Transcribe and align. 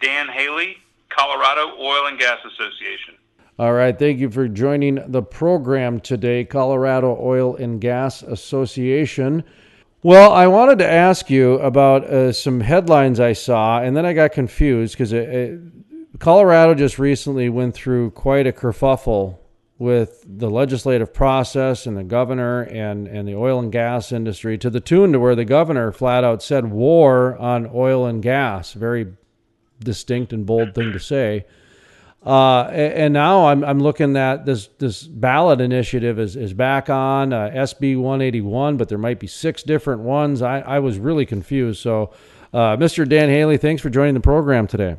Dan 0.00 0.28
Haley, 0.28 0.78
Colorado 1.08 1.76
Oil 1.78 2.06
and 2.06 2.18
Gas 2.18 2.38
Association. 2.44 3.14
All 3.58 3.74
right. 3.74 3.98
Thank 3.98 4.20
you 4.20 4.30
for 4.30 4.48
joining 4.48 5.02
the 5.12 5.22
program 5.22 6.00
today, 6.00 6.44
Colorado 6.44 7.18
Oil 7.20 7.56
and 7.56 7.78
Gas 7.78 8.22
Association. 8.22 9.44
Well, 10.02 10.32
I 10.32 10.46
wanted 10.46 10.78
to 10.78 10.90
ask 10.90 11.28
you 11.28 11.58
about 11.58 12.04
uh, 12.04 12.32
some 12.32 12.60
headlines 12.60 13.20
I 13.20 13.34
saw, 13.34 13.80
and 13.80 13.94
then 13.94 14.06
I 14.06 14.14
got 14.14 14.32
confused 14.32 14.96
because 14.96 15.12
Colorado 16.18 16.74
just 16.74 16.98
recently 16.98 17.50
went 17.50 17.74
through 17.74 18.12
quite 18.12 18.46
a 18.46 18.52
kerfuffle 18.52 19.36
with 19.78 20.24
the 20.26 20.48
legislative 20.48 21.12
process 21.12 21.84
and 21.84 21.98
the 21.98 22.04
governor 22.04 22.62
and, 22.62 23.08
and 23.08 23.28
the 23.28 23.34
oil 23.34 23.58
and 23.58 23.72
gas 23.72 24.10
industry 24.10 24.56
to 24.56 24.70
the 24.70 24.80
tune 24.80 25.12
to 25.12 25.20
where 25.20 25.34
the 25.34 25.44
governor 25.44 25.92
flat 25.92 26.24
out 26.24 26.42
said 26.42 26.70
war 26.70 27.36
on 27.36 27.70
oil 27.74 28.06
and 28.06 28.22
gas. 28.22 28.72
Very 28.72 29.06
distinct 29.80 30.32
and 30.32 30.46
bold 30.46 30.74
thing 30.74 30.92
to 30.92 31.00
say. 31.00 31.44
Uh, 32.24 32.64
and 32.64 33.14
now 33.14 33.46
I'm, 33.46 33.64
I'm 33.64 33.80
looking 33.80 34.14
at 34.14 34.44
this 34.44 34.68
this 34.78 35.04
ballot 35.04 35.60
initiative 35.60 36.18
is, 36.18 36.36
is 36.36 36.52
back 36.52 36.90
on 36.90 37.32
uh, 37.32 37.50
SB 37.54 37.96
181, 37.96 38.76
but 38.76 38.90
there 38.90 38.98
might 38.98 39.18
be 39.18 39.26
six 39.26 39.62
different 39.62 40.02
ones. 40.02 40.42
I, 40.42 40.60
I 40.60 40.78
was 40.80 40.98
really 40.98 41.24
confused. 41.24 41.80
So, 41.80 42.12
uh, 42.52 42.76
Mr. 42.76 43.08
Dan 43.08 43.30
Haley, 43.30 43.56
thanks 43.56 43.80
for 43.80 43.88
joining 43.88 44.12
the 44.12 44.20
program 44.20 44.66
today. 44.66 44.96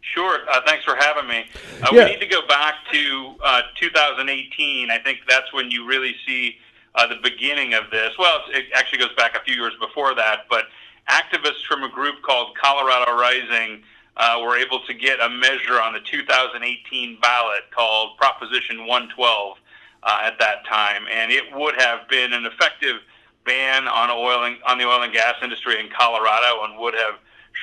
Sure. 0.00 0.38
Uh, 0.50 0.60
thanks 0.64 0.84
for 0.84 0.96
having 0.96 1.28
me. 1.28 1.44
Uh, 1.82 1.88
yeah. 1.92 2.04
We 2.06 2.12
need 2.12 2.20
to 2.20 2.26
go 2.26 2.46
back 2.46 2.76
to 2.92 3.34
uh, 3.44 3.62
2018. 3.78 4.90
I 4.90 4.98
think 4.98 5.18
that's 5.28 5.52
when 5.52 5.70
you 5.70 5.86
really 5.86 6.14
see 6.26 6.56
the 6.96 7.18
beginning 7.22 7.74
of 7.74 7.84
this. 7.92 8.10
Well, 8.18 8.40
it 8.48 8.64
actually 8.74 8.98
goes 8.98 9.14
back 9.16 9.36
a 9.36 9.40
few 9.44 9.54
years 9.54 9.74
before 9.78 10.16
that, 10.16 10.46
but 10.50 10.64
activists 11.08 11.64
from 11.68 11.84
a 11.84 11.88
group 11.88 12.22
called 12.22 12.56
Colorado 12.56 13.12
Rising 13.12 13.82
uh, 14.18 14.40
were 14.42 14.56
able 14.56 14.80
to 14.80 14.94
get 14.94 15.20
a 15.20 15.28
measure 15.28 15.80
on 15.80 15.92
the 15.92 16.00
2018 16.00 17.18
ballot 17.20 17.70
called 17.70 18.16
Proposition 18.16 18.86
112 18.86 19.56
uh, 20.02 20.18
at 20.22 20.38
that 20.38 20.66
time, 20.66 21.04
and 21.12 21.30
it 21.30 21.44
would 21.54 21.80
have 21.80 22.08
been 22.08 22.32
an 22.32 22.44
effective 22.44 22.96
ban 23.44 23.86
on 23.88 24.10
oil 24.10 24.44
and, 24.44 24.56
on 24.66 24.78
the 24.78 24.84
oil 24.84 25.02
and 25.02 25.12
gas 25.12 25.34
industry 25.42 25.78
in 25.80 25.88
Colorado, 25.88 26.64
and 26.64 26.78
would 26.78 26.94
have 26.94 27.14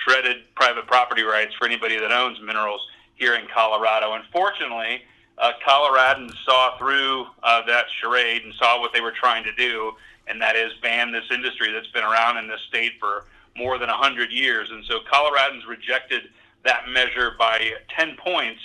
shredded 0.04 0.38
private 0.56 0.88
property 0.88 1.24
rights 1.24 1.54
for 1.56 1.66
anybody 1.66 1.98
that 2.00 2.12
owns 2.12 2.40
minerals 2.42 2.82
here 3.16 3.36
in 3.36 3.48
Colorado. 3.54 4.14
Unfortunately, 4.14 5.02
uh, 5.38 5.52
Coloradans 5.66 6.34
saw 6.46 6.78
through 6.78 7.28
uh, 7.44 7.62
that 7.66 7.86
charade 8.02 8.44
and 8.44 8.54
saw 8.54 8.80
what 8.80 8.94
they 8.94 9.02
were 9.02 9.12
trying 9.12 9.44
to 9.44 9.54
do, 9.56 9.92
and 10.28 10.42
that 10.42 10.56
is 10.56 10.72
ban 10.82 11.12
this 11.12 11.26
industry 11.32 11.72
that's 11.72 11.88
been 11.88 12.04
around 12.04 12.38
in 12.38 12.48
this 12.48 12.62
state 12.68 12.94
for 13.00 13.26
more 13.58 13.78
than 13.78 13.90
100 13.90 14.32
years. 14.32 14.70
And 14.72 14.84
so 14.86 15.00
Coloradans 15.12 15.68
rejected 15.68 16.24
that 16.66 16.90
measure 16.90 17.32
by 17.40 17.72
10 17.98 18.18
points 18.18 18.60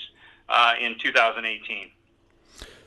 uh, 0.48 0.74
in 0.80 0.96
2018. 0.98 1.90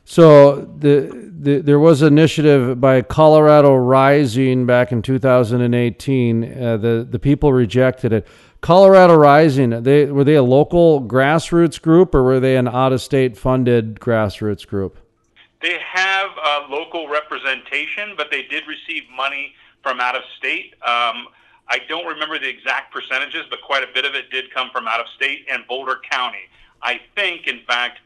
So 0.05 0.61
the, 0.79 1.31
the, 1.39 1.59
there 1.59 1.79
was 1.79 2.01
an 2.01 2.09
initiative 2.09 2.81
by 2.81 3.01
Colorado 3.01 3.75
Rising 3.75 4.65
back 4.65 4.91
in 4.91 5.01
2018. 5.01 6.43
Uh, 6.43 6.77
the 6.77 7.07
the 7.09 7.19
people 7.19 7.53
rejected 7.53 8.11
it. 8.11 8.27
Colorado 8.59 9.15
Rising, 9.15 9.83
they 9.83 10.05
were 10.05 10.23
they 10.25 10.35
a 10.35 10.43
local 10.43 11.01
grassroots 11.01 11.81
group 11.81 12.13
or 12.13 12.23
were 12.23 12.39
they 12.39 12.57
an 12.57 12.67
out 12.67 12.91
of 12.91 13.01
state 13.01 13.37
funded 13.37 13.95
grassroots 13.95 14.67
group? 14.67 14.97
They 15.61 15.79
have 15.79 16.31
a 16.31 16.69
local 16.69 17.07
representation, 17.07 18.15
but 18.17 18.27
they 18.29 18.43
did 18.43 18.63
receive 18.67 19.03
money 19.15 19.53
from 19.81 20.01
out 20.01 20.15
of 20.15 20.23
state. 20.37 20.75
Um, 20.85 21.27
I 21.73 21.79
don't 21.89 22.05
remember 22.05 22.37
the 22.37 22.47
exact 22.47 22.93
percentages, 22.93 23.45
but 23.49 23.59
quite 23.63 23.81
a 23.81 23.87
bit 23.91 24.05
of 24.05 24.13
it 24.13 24.29
did 24.29 24.53
come 24.53 24.69
from 24.71 24.87
out 24.87 24.99
of 24.99 25.07
state 25.15 25.47
and 25.51 25.65
Boulder 25.67 25.95
County. 26.07 26.45
I 26.83 27.01
think, 27.15 27.47
in 27.47 27.61
fact, 27.65 27.97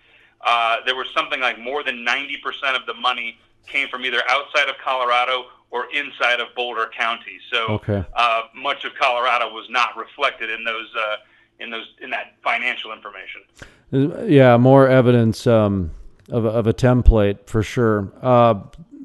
uh, 0.46 0.78
there 0.86 0.96
was 0.96 1.08
something 1.14 1.42
like 1.42 1.60
more 1.60 1.84
than 1.84 2.06
90% 2.06 2.80
of 2.80 2.86
the 2.86 2.94
money 2.94 3.38
came 3.68 3.90
from 3.90 4.06
either 4.06 4.22
outside 4.30 4.70
of 4.70 4.76
Colorado 4.82 5.48
or 5.70 5.88
inside 5.94 6.40
of 6.40 6.48
Boulder 6.56 6.90
County. 6.98 7.40
So 7.52 7.66
okay. 7.72 8.06
uh, 8.16 8.44
much 8.56 8.86
of 8.86 8.94
Colorado 8.96 9.54
was 9.54 9.70
not 9.70 9.98
reflected 9.98 10.50
in 10.50 10.64
those 10.64 10.88
uh, 10.98 11.16
in 11.60 11.70
those 11.70 11.88
in 12.00 12.10
that 12.12 12.36
financial 12.42 12.94
information. 12.94 14.30
Yeah, 14.32 14.56
more 14.56 14.88
evidence 14.88 15.46
um, 15.46 15.92
of, 16.30 16.46
of 16.46 16.68
a 16.68 16.74
template 16.74 17.48
for 17.48 17.64
sure. 17.64 18.14
Uh, 18.22 18.62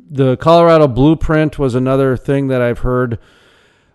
the 0.08 0.36
Colorado 0.36 0.86
Blueprint 0.86 1.58
was 1.58 1.74
another 1.74 2.16
thing 2.16 2.46
that 2.46 2.62
I've 2.62 2.80
heard 2.80 3.18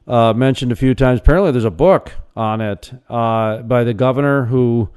uh, 0.07 0.33
mentioned 0.33 0.71
a 0.71 0.75
few 0.75 0.95
times. 0.95 1.19
Apparently, 1.19 1.51
there's 1.51 1.65
a 1.65 1.71
book 1.71 2.13
on 2.35 2.61
it 2.61 2.91
uh, 3.09 3.61
by 3.63 3.83
the 3.83 3.93
governor 3.93 4.45
who 4.45 4.89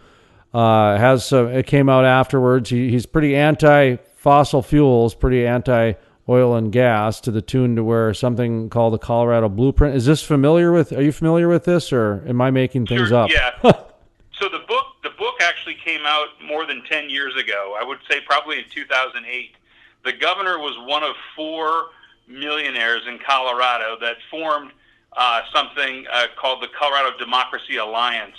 uh, 0.54 0.96
has 0.98 1.24
some. 1.24 1.48
It 1.48 1.66
came 1.66 1.88
out 1.88 2.04
afterwards. 2.04 2.70
He, 2.70 2.90
he's 2.90 3.06
pretty 3.06 3.34
anti 3.34 3.96
fossil 4.16 4.62
fuels, 4.62 5.14
pretty 5.14 5.46
anti 5.46 5.94
oil 6.28 6.54
and 6.54 6.70
gas 6.70 7.20
to 7.22 7.30
the 7.30 7.42
tune 7.42 7.74
to 7.76 7.82
where 7.82 8.14
something 8.14 8.68
called 8.70 8.94
the 8.94 8.98
Colorado 8.98 9.48
Blueprint. 9.48 9.96
Is 9.96 10.06
this 10.06 10.22
familiar 10.22 10.70
with? 10.70 10.92
Are 10.92 11.02
you 11.02 11.12
familiar 11.12 11.48
with 11.48 11.64
this, 11.64 11.92
or 11.92 12.22
am 12.26 12.40
I 12.40 12.50
making 12.50 12.86
things 12.86 13.08
sure, 13.08 13.18
up? 13.18 13.30
Yeah. 13.30 13.50
so 13.62 14.48
the 14.48 14.62
book, 14.68 14.86
the 15.02 15.10
book 15.18 15.34
actually 15.40 15.76
came 15.84 16.02
out 16.04 16.28
more 16.44 16.66
than 16.66 16.84
ten 16.84 17.10
years 17.10 17.34
ago. 17.36 17.76
I 17.78 17.84
would 17.84 17.98
say 18.08 18.20
probably 18.24 18.58
in 18.58 18.64
2008. 18.72 19.56
The 20.02 20.12
governor 20.14 20.58
was 20.58 20.78
one 20.88 21.02
of 21.02 21.14
four 21.36 21.88
millionaires 22.26 23.02
in 23.06 23.18
Colorado 23.18 23.98
that 24.00 24.16
formed 24.30 24.72
uh, 25.16 25.42
something 25.52 26.06
uh, 26.12 26.26
called 26.36 26.62
the 26.62 26.68
Colorado 26.68 27.16
Democracy 27.18 27.76
Alliance, 27.76 28.36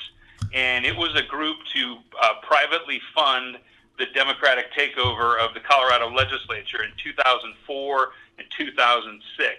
and 0.53 0.85
it 0.85 0.95
was 0.95 1.15
a 1.15 1.23
group 1.23 1.57
to 1.73 1.97
uh, 2.21 2.33
privately 2.41 3.01
fund 3.13 3.57
the 3.97 4.05
Democratic 4.13 4.73
takeover 4.73 5.39
of 5.39 5.53
the 5.53 5.59
Colorado 5.59 6.09
legislature 6.09 6.83
in 6.83 6.91
2004 7.03 8.11
and 8.37 8.47
2006. 8.57 9.55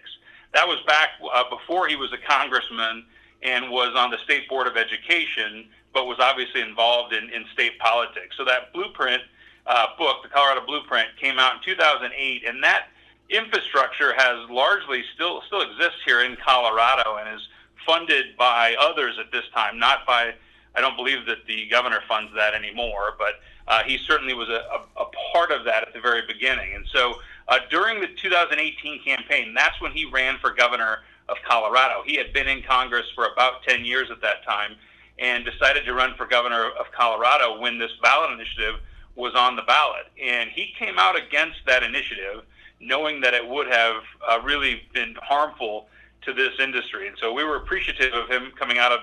That 0.53 0.67
was 0.67 0.79
back 0.87 1.11
uh, 1.33 1.45
before 1.49 1.87
he 1.87 1.97
was 1.97 2.13
a 2.13 2.19
congressman 2.19 3.05
and 3.43 3.71
was 3.71 3.95
on 3.97 4.11
the 4.11 4.19
state 4.19 4.49
board 4.49 4.67
of 4.67 4.77
education, 4.77 5.69
but 5.93 6.07
was 6.07 6.19
obviously 6.21 6.61
involved 6.61 7.13
in, 7.13 7.31
in 7.31 7.45
state 7.53 7.79
politics. 7.79 8.37
So 8.37 8.45
that 8.45 8.73
blueprint 8.73 9.23
uh, 9.67 9.87
book, 9.99 10.23
the 10.23 10.29
Colorado 10.29 10.65
Blueprint, 10.67 11.09
came 11.21 11.39
out 11.39 11.55
in 11.57 11.61
2008, 11.63 12.45
and 12.47 12.63
that 12.63 12.87
infrastructure 13.33 14.15
has 14.17 14.49
largely 14.51 15.03
still 15.15 15.43
still 15.47 15.63
exists 15.63 16.01
here 16.05 16.23
in 16.23 16.37
Colorado 16.37 17.17
and 17.17 17.35
is 17.35 17.49
funded 17.87 18.37
by 18.37 18.77
others 18.81 19.17
at 19.19 19.33
this 19.33 19.45
time, 19.55 19.79
not 19.79 20.07
by. 20.07 20.35
I 20.75 20.81
don't 20.81 20.97
believe 20.97 21.27
that 21.27 21.45
the 21.47 21.69
governor 21.69 22.01
funds 22.09 22.33
that 22.35 22.55
anymore, 22.55 23.15
but 23.19 23.41
uh, 23.69 23.83
he 23.83 23.99
certainly 23.99 24.33
was 24.33 24.49
a, 24.49 24.53
a, 24.53 25.03
a, 25.03 25.07
part 25.33 25.51
of 25.51 25.65
that 25.67 25.87
at 25.87 25.93
the 25.93 26.01
very 26.01 26.23
beginning. 26.27 26.75
And 26.75 26.87
so 26.91 27.17
uh, 27.49 27.59
during 27.71 28.01
the 28.01 28.07
2018 28.07 29.03
campaign, 29.03 29.53
that's 29.55 29.79
when 29.83 29.93
he 29.93 30.07
ran 30.07 30.39
for 30.39 30.51
governor 30.51 31.01
of 31.29 31.37
Colorado. 31.47 32.03
He 32.07 32.17
had 32.17 32.33
been 32.33 32.49
in 32.49 32.63
Congress 32.63 33.05
for 33.15 33.27
about 33.27 33.63
10 33.65 33.85
years 33.85 34.11
at 34.11 34.23
that 34.23 34.45
time 34.45 34.77
and 35.19 35.45
decided 35.45 35.85
to 35.85 35.95
run 35.95 36.15
for 36.17 36.27
governor 36.27 36.71
of 36.71 36.87
Colorado 36.93 37.61
when 37.61 37.79
this 37.79 37.93
ballot 38.03 38.33
initiative 38.33 38.81
was 39.15 39.35
on 39.35 39.57
the 39.57 39.63
ballot. 39.63 40.07
And 40.21 40.51
he 40.51 40.75
came 40.79 40.99
out 40.99 41.17
against 41.17 41.59
that 41.67 41.83
initiative 41.83 42.45
knowing 42.83 43.21
that 43.21 43.33
it 43.33 43.47
would 43.47 43.69
have 43.69 44.03
uh, 44.29 44.41
really 44.43 44.83
been 44.93 45.15
harmful 45.23 45.87
to 46.23 46.33
this 46.33 46.53
industry. 46.59 47.09
And 47.09 47.17
so 47.21 47.33
we 47.33 47.45
were 47.45 47.57
appreciative 47.57 48.13
of 48.13 48.29
him 48.29 48.53
coming 48.59 48.79
out 48.79 48.93
of 48.93 49.01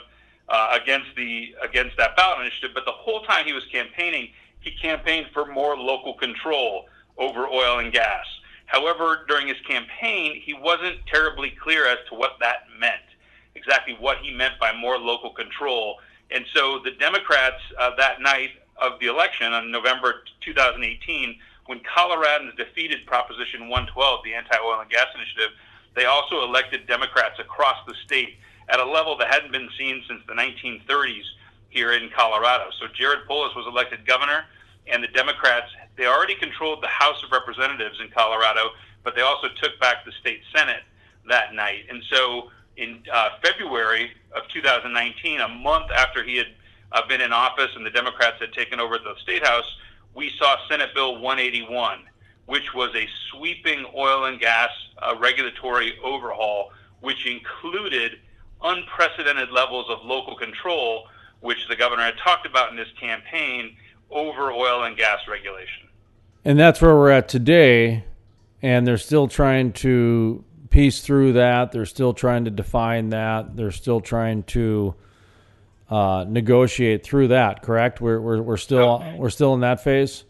uh, 0.50 0.78
against 0.82 1.08
the 1.16 1.56
against 1.64 1.96
that 1.98 2.16
ballot 2.16 2.42
initiative. 2.42 2.72
But 2.74 2.86
the 2.86 2.92
whole 2.92 3.22
time 3.22 3.46
he 3.46 3.54
was 3.54 3.66
campaigning, 3.72 4.30
he 4.60 4.72
campaigned 4.72 5.28
for 5.34 5.46
more 5.46 5.78
local 5.78 6.14
control 6.14 6.88
over 7.18 7.48
oil 7.48 7.80
and 7.80 7.92
gas. 7.92 8.26
However, 8.66 9.26
during 9.28 9.48
his 9.48 9.60
campaign, 9.68 10.40
he 10.44 10.54
wasn't 10.54 10.98
terribly 11.08 11.52
clear 11.62 11.88
as 11.88 11.98
to 12.10 12.16
what 12.16 12.34
that 12.40 12.68
meant, 12.80 13.02
exactly 13.56 13.96
what 14.00 14.20
he 14.20 14.32
meant 14.32 14.54
by 14.60 14.72
more 14.76 14.98
local 14.98 15.32
control. 15.32 15.98
And 16.32 16.46
so 16.54 16.80
the 16.84 16.92
Democrats 16.92 17.62
uh, 17.80 17.96
that 17.98 18.22
night 18.22 18.52
of 18.78 19.00
the 19.00 19.08
election 19.08 19.54
on 19.54 19.72
November 19.72 20.24
2018 20.42 21.36
when 21.70 21.80
Coloradans 21.82 22.58
defeated 22.58 23.06
Proposition 23.06 23.70
112, 23.70 24.24
the 24.26 24.34
anti-oil 24.34 24.82
and 24.82 24.90
gas 24.90 25.06
initiative, 25.14 25.56
they 25.94 26.06
also 26.06 26.42
elected 26.42 26.88
Democrats 26.88 27.38
across 27.38 27.78
the 27.86 27.94
state 28.06 28.40
at 28.70 28.80
a 28.80 28.86
level 28.86 29.16
that 29.18 29.32
hadn't 29.32 29.52
been 29.52 29.70
seen 29.78 30.02
since 30.08 30.20
the 30.28 30.34
1930s 30.34 31.26
here 31.70 31.92
in 31.92 32.10
Colorado. 32.10 32.72
So 32.80 32.88
Jared 32.92 33.20
Polis 33.28 33.54
was 33.56 33.68
elected 33.68 34.04
governor, 34.08 34.46
and 34.88 35.04
the 35.04 35.10
Democrats 35.10 35.68
they 35.96 36.08
already 36.08 36.34
controlled 36.34 36.82
the 36.82 36.88
House 36.88 37.22
of 37.24 37.32
Representatives 37.32 38.00
in 38.02 38.10
Colorado, 38.10 38.72
but 39.04 39.14
they 39.14 39.22
also 39.22 39.50
took 39.62 39.80
back 39.80 40.06
the 40.06 40.12
state 40.20 40.42
Senate 40.56 40.82
that 41.28 41.54
night. 41.54 41.86
And 41.88 42.02
so 42.10 42.50
in 42.78 43.04
uh, 43.14 43.30
February 43.44 44.10
of 44.36 44.48
2019, 44.52 45.40
a 45.40 45.48
month 45.48 45.92
after 45.92 46.24
he 46.24 46.36
had 46.36 46.48
uh, 46.94 47.06
been 47.08 47.22
in 47.22 47.32
office 47.32 47.70
and 47.76 47.86
the 47.86 47.92
Democrats 47.92 48.38
had 48.40 48.54
taken 48.54 48.80
over 48.80 48.98
the 48.98 49.14
state 49.22 49.46
house, 49.46 49.72
we 50.16 50.32
saw 50.38 50.58
Senate 50.70 50.90
Bill 50.94 51.14
181, 51.20 52.00
which 52.46 52.74
was 52.74 52.94
a 52.96 53.08
sweeping 53.30 53.86
oil 53.96 54.26
and 54.26 54.40
gas 54.40 54.70
uh, 55.02 55.16
regulatory 55.20 55.98
overhaul, 56.04 56.72
which 57.02 57.26
included 57.26 58.20
unprecedented 58.62 59.52
levels 59.52 59.86
of 59.90 60.04
local 60.04 60.36
control 60.36 61.08
which 61.42 61.68
the 61.68 61.76
governor 61.76 62.04
had 62.04 62.18
talked 62.18 62.46
about 62.46 62.70
in 62.70 62.76
this 62.76 62.92
campaign, 63.00 63.76
over 64.12 64.52
oil 64.52 64.84
and 64.84 64.98
gas 64.98 65.20
regulation. 65.28 65.88
And 66.44 66.60
that's 66.60 66.82
where 66.82 66.96
we're 66.96 67.12
at 67.12 67.30
today. 67.30 68.04
And 68.62 68.86
they're 68.86 68.98
still 68.98 69.28
trying 69.28 69.74
to 69.74 70.44
piece 70.70 71.02
through 71.02 71.34
that. 71.34 71.72
They're 71.72 71.86
still 71.86 72.14
trying 72.14 72.46
to 72.46 72.52
define 72.52 73.10
that. 73.10 73.56
They're 73.56 73.72
still 73.72 74.02
trying 74.02 74.44
to 74.44 74.96
uh, 75.90 76.26
negotiate 76.28 77.04
through 77.04 77.30
that. 77.30 77.62
Correct? 77.62 78.02
We're, 78.02 78.22
we're, 78.22 78.42
we're 78.42 78.58
still 78.58 79.02
okay. 79.02 79.16
we're 79.18 79.30
still 79.30 79.54
in 79.54 79.60
that 79.62 79.84
phase. 79.84 80.24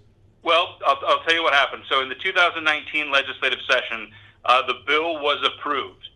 Well, 0.44 0.78
I'll, 0.86 1.00
I'll, 1.08 1.24
tell 1.24 1.34
you 1.34 1.44
what 1.44 1.54
happened. 1.54 1.84
So 1.90 2.02
in 2.02 2.10
the 2.10 2.16
2019 2.16 3.12
legislative 3.12 3.60
session, 3.70 4.12
uh, 4.46 4.66
the 4.66 4.76
bill 4.88 5.22
was 5.22 5.46
approved, 5.46 6.08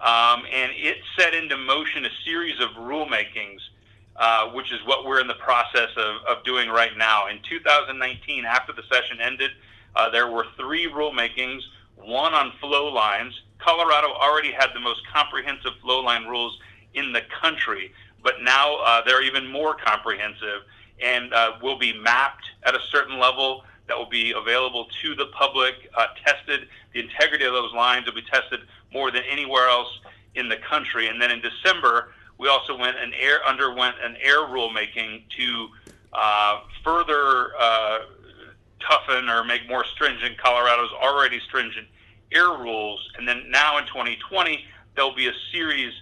um, 0.00 0.44
and 0.52 0.72
it 0.74 0.98
set 1.16 1.32
into 1.32 1.56
motion 1.56 2.04
a 2.04 2.10
series 2.24 2.60
of 2.60 2.70
rulemakings 2.70 3.60
uh, 4.18 4.48
which 4.50 4.72
is 4.72 4.80
what 4.84 5.06
we're 5.06 5.20
in 5.20 5.28
the 5.28 5.34
process 5.34 5.90
of, 5.96 6.16
of 6.26 6.42
doing 6.44 6.68
right 6.68 6.96
now. 6.96 7.28
In 7.28 7.38
2019, 7.48 8.44
after 8.44 8.72
the 8.72 8.82
session 8.90 9.20
ended, 9.20 9.52
uh, 9.94 10.10
there 10.10 10.26
were 10.28 10.44
three 10.56 10.90
rulemakings, 10.90 11.60
one 11.94 12.34
on 12.34 12.52
flow 12.60 12.92
lines. 12.92 13.40
Colorado 13.58 14.08
already 14.08 14.50
had 14.50 14.70
the 14.74 14.80
most 14.80 15.02
comprehensive 15.12 15.70
flow 15.80 16.00
line 16.00 16.24
rules 16.24 16.58
in 16.94 17.12
the 17.12 17.22
country, 17.40 17.92
but 18.22 18.34
now 18.42 18.76
uh, 18.84 19.02
they're 19.04 19.22
even 19.22 19.46
more 19.46 19.74
comprehensive 19.74 20.62
and 21.02 21.32
uh, 21.32 21.52
will 21.62 21.78
be 21.78 21.92
mapped 21.92 22.44
at 22.64 22.74
a 22.74 22.80
certain 22.90 23.18
level 23.18 23.64
that 23.86 23.96
will 23.96 24.08
be 24.08 24.32
available 24.32 24.86
to 25.02 25.14
the 25.14 25.26
public, 25.26 25.74
uh, 25.96 26.06
tested. 26.24 26.68
The 26.92 27.00
integrity 27.00 27.44
of 27.44 27.52
those 27.52 27.72
lines 27.72 28.06
will 28.06 28.14
be 28.14 28.22
tested 28.22 28.60
more 28.92 29.10
than 29.10 29.22
anywhere 29.30 29.68
else 29.68 29.88
in 30.34 30.48
the 30.48 30.56
country. 30.56 31.08
And 31.08 31.20
then 31.20 31.30
in 31.30 31.40
December, 31.40 32.12
we 32.38 32.48
also 32.48 32.76
went 32.76 32.96
an 32.98 33.12
air 33.18 33.44
underwent 33.46 33.96
an 34.02 34.16
air 34.20 34.38
rulemaking 34.38 35.22
to 35.36 35.68
uh, 36.12 36.60
further 36.84 37.52
uh, 37.58 38.00
toughen 38.80 39.28
or 39.28 39.44
make 39.44 39.68
more 39.68 39.84
stringent 39.84 40.38
Colorado's 40.38 40.90
already 40.92 41.40
stringent 41.40 41.86
air 42.32 42.50
rules. 42.50 43.10
And 43.16 43.26
then 43.26 43.50
now 43.50 43.78
in 43.78 43.86
2020, 43.86 44.64
there'll 44.94 45.14
be 45.14 45.28
a 45.28 45.32
series 45.52 45.92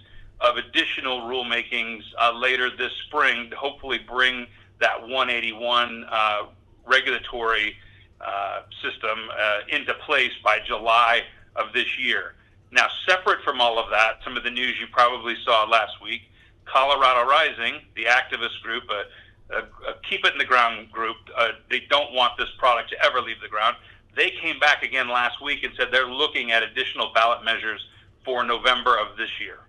of 0.41 0.57
additional 0.57 1.21
rulemakings 1.21 2.03
uh, 2.19 2.31
later 2.33 2.69
this 2.75 2.91
spring 3.07 3.49
to 3.49 3.55
hopefully 3.55 3.99
bring 4.07 4.47
that 4.79 5.01
181 5.01 6.05
uh, 6.09 6.43
regulatory 6.85 7.75
uh, 8.21 8.61
system 8.81 9.17
uh, 9.37 9.59
into 9.69 9.93
place 10.05 10.31
by 10.43 10.59
July 10.65 11.21
of 11.55 11.73
this 11.73 11.97
year. 11.97 12.33
Now, 12.71 12.87
separate 13.07 13.43
from 13.43 13.61
all 13.61 13.79
of 13.79 13.89
that, 13.91 14.19
some 14.23 14.37
of 14.37 14.43
the 14.43 14.51
news 14.51 14.75
you 14.79 14.87
probably 14.91 15.35
saw 15.43 15.63
last 15.63 16.01
week, 16.01 16.21
Colorado 16.65 17.27
Rising, 17.27 17.81
the 17.95 18.05
activist 18.05 18.61
group, 18.61 18.83
a, 18.89 19.55
a, 19.55 19.59
a 19.59 19.95
keep 20.07 20.25
it 20.25 20.33
in 20.33 20.37
the 20.37 20.45
ground 20.45 20.91
group, 20.91 21.15
uh, 21.35 21.49
they 21.69 21.81
don't 21.89 22.13
want 22.13 22.37
this 22.37 22.49
product 22.57 22.89
to 22.89 23.05
ever 23.05 23.21
leave 23.21 23.39
the 23.41 23.47
ground. 23.47 23.77
They 24.15 24.31
came 24.31 24.59
back 24.59 24.83
again 24.83 25.07
last 25.07 25.41
week 25.41 25.63
and 25.63 25.73
said 25.77 25.89
they're 25.91 26.07
looking 26.07 26.51
at 26.51 26.63
additional 26.63 27.13
ballot 27.13 27.45
measures 27.45 27.85
for 28.25 28.43
November 28.43 28.97
of 28.97 29.15
this 29.15 29.29
year. 29.39 29.59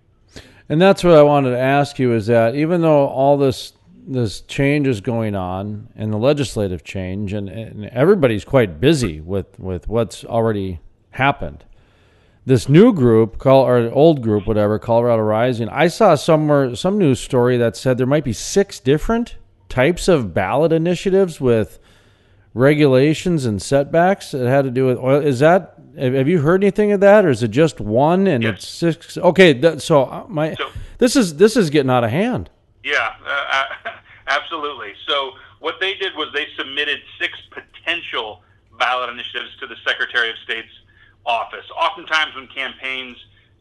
And 0.69 0.81
that's 0.81 1.03
what 1.03 1.15
I 1.15 1.23
wanted 1.23 1.51
to 1.51 1.59
ask 1.59 1.99
you 1.99 2.13
is 2.13 2.27
that 2.27 2.55
even 2.55 2.83
though 2.83 3.07
all 3.07 3.37
this 3.37 3.73
this 4.11 4.41
change 4.41 4.87
is 4.87 5.03
going 5.03 5.35
on 5.35 5.87
and 5.95 6.11
the 6.11 6.17
legislative 6.17 6.83
change 6.83 7.35
and, 7.35 7.47
and 7.47 7.85
everybody's 7.91 8.43
quite 8.43 8.81
busy 8.81 9.21
with, 9.21 9.61
with 9.61 9.87
what's 9.87 10.25
already 10.25 10.81
happened 11.11 11.63
this 12.49 12.67
new 12.67 12.95
group, 12.95 13.39
call 13.39 13.67
or 13.67 13.93
old 13.93 14.23
group, 14.23 14.47
whatever, 14.47 14.79
Colorado 14.79 15.23
Rising. 15.23 15.69
I 15.69 15.89
saw 15.89 16.15
somewhere 16.15 16.75
some 16.75 16.97
news 16.97 17.21
story 17.21 17.59
that 17.59 17.77
said 17.77 17.99
there 17.99 18.07
might 18.07 18.25
be 18.25 18.33
six 18.33 18.81
different 18.81 19.37
types 19.69 20.09
of 20.09 20.33
ballot 20.33 20.73
initiatives 20.73 21.43
with 21.43 21.79
regulations 22.55 23.45
and 23.45 23.61
setbacks 23.61 24.31
that 24.31 24.49
had 24.49 24.65
to 24.65 24.71
do 24.71 24.87
with 24.87 24.97
oil. 24.97 25.21
Is 25.21 25.41
that 25.41 25.78
have 25.99 26.29
you 26.29 26.41
heard 26.41 26.63
anything 26.63 26.93
of 26.93 27.01
that, 27.01 27.25
or 27.25 27.31
is 27.31 27.43
it 27.43 27.51
just 27.51 27.81
one 27.81 28.27
and 28.27 28.43
yes. 28.43 28.55
it's 28.55 28.69
six? 28.69 29.19
Okay, 29.19 29.79
so 29.79 30.05
uh, 30.05 30.25
my 30.29 30.55
so, 30.55 30.71
this 30.99 31.17
is 31.17 31.37
this 31.37 31.57
is 31.57 31.71
getting 31.71 31.91
out 31.91 32.05
of 32.05 32.11
hand. 32.11 32.51
Yeah, 32.85 33.15
uh, 33.27 33.65
absolutely. 34.27 34.95
So 35.07 35.33
what 35.61 35.77
they 35.81 35.95
did 35.95 36.15
was 36.15 36.29
they 36.33 36.47
submitted 36.57 37.01
six 37.21 37.35
potential 37.51 38.43
ballot 38.79 39.11
initiatives 39.11 39.57
to 39.61 39.67
the 39.67 39.77
Secretary 39.87 40.31
of 40.31 40.37
State's 40.45 40.73
office. 41.27 41.65
Oftentimes, 41.77 42.35
when 42.35 42.47
campaigns 42.49 43.17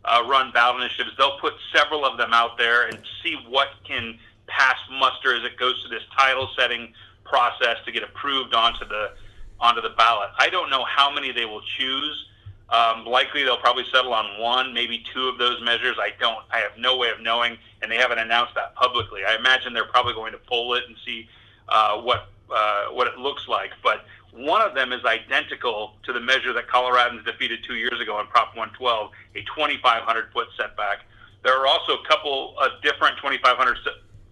uh, 0.05 0.23
run 0.27 0.51
ballot 0.51 0.81
initiatives, 0.81 1.17
they'll 1.17 1.39
put 1.39 1.53
several 1.73 2.05
of 2.05 2.17
them 2.17 2.33
out 2.33 2.57
there 2.57 2.87
and 2.87 2.99
see 3.23 3.35
what 3.49 3.69
can 3.85 4.17
pass 4.47 4.77
muster 4.91 5.35
as 5.35 5.43
it 5.43 5.57
goes 5.57 5.81
to 5.83 5.89
this 5.89 6.03
title 6.17 6.49
setting 6.57 6.93
process 7.25 7.77
to 7.85 7.91
get 7.91 8.03
approved 8.03 8.53
onto 8.53 8.85
the 8.87 9.11
onto 9.59 9.81
the 9.81 9.93
ballot. 9.97 10.29
I 10.37 10.49
don't 10.49 10.69
know 10.69 10.83
how 10.85 11.13
many 11.13 11.31
they 11.31 11.45
will 11.45 11.61
choose. 11.77 12.25
Um, 12.69 13.05
likely, 13.05 13.43
they'll 13.43 13.57
probably 13.57 13.85
settle 13.93 14.13
on 14.13 14.41
one, 14.41 14.73
maybe 14.73 15.03
two 15.13 15.29
of 15.29 15.37
those 15.37 15.61
measures. 15.63 15.95
I 15.99 16.11
don't. 16.19 16.43
I 16.51 16.57
have 16.59 16.77
no 16.77 16.97
way 16.97 17.09
of 17.09 17.21
knowing, 17.21 17.57
and 17.81 17.89
they 17.91 17.95
haven't 17.95 18.19
announced 18.19 18.55
that 18.55 18.75
publicly. 18.75 19.21
I 19.25 19.35
imagine 19.35 19.73
they're 19.73 19.85
probably 19.85 20.13
going 20.13 20.33
to 20.33 20.39
poll 20.39 20.73
it 20.73 20.83
and 20.87 20.95
see 21.05 21.29
uh, 21.69 22.01
what 22.01 22.27
uh, 22.53 22.87
what 22.91 23.07
it 23.07 23.17
looks 23.17 23.47
like. 23.47 23.71
But 23.81 24.05
one 24.33 24.61
of 24.61 24.75
them 24.75 24.91
is 24.91 25.03
identical 25.05 25.93
to 26.03 26.13
the 26.13 26.19
measure 26.19 26.53
that 26.53 26.67
Coloradans 26.67 27.25
defeated 27.25 27.59
two 27.65 27.75
years 27.75 27.99
ago 28.01 28.17
on 28.17 28.27
Prop 28.27 28.49
112, 28.55 29.11
a 29.35 29.41
2,500 29.41 30.31
foot 30.33 30.47
setback. 30.57 30.99
There 31.43 31.57
are 31.57 31.67
also 31.67 31.93
a 31.93 32.07
couple 32.07 32.57
of 32.59 32.81
different 32.83 33.15
2,500 33.17 33.77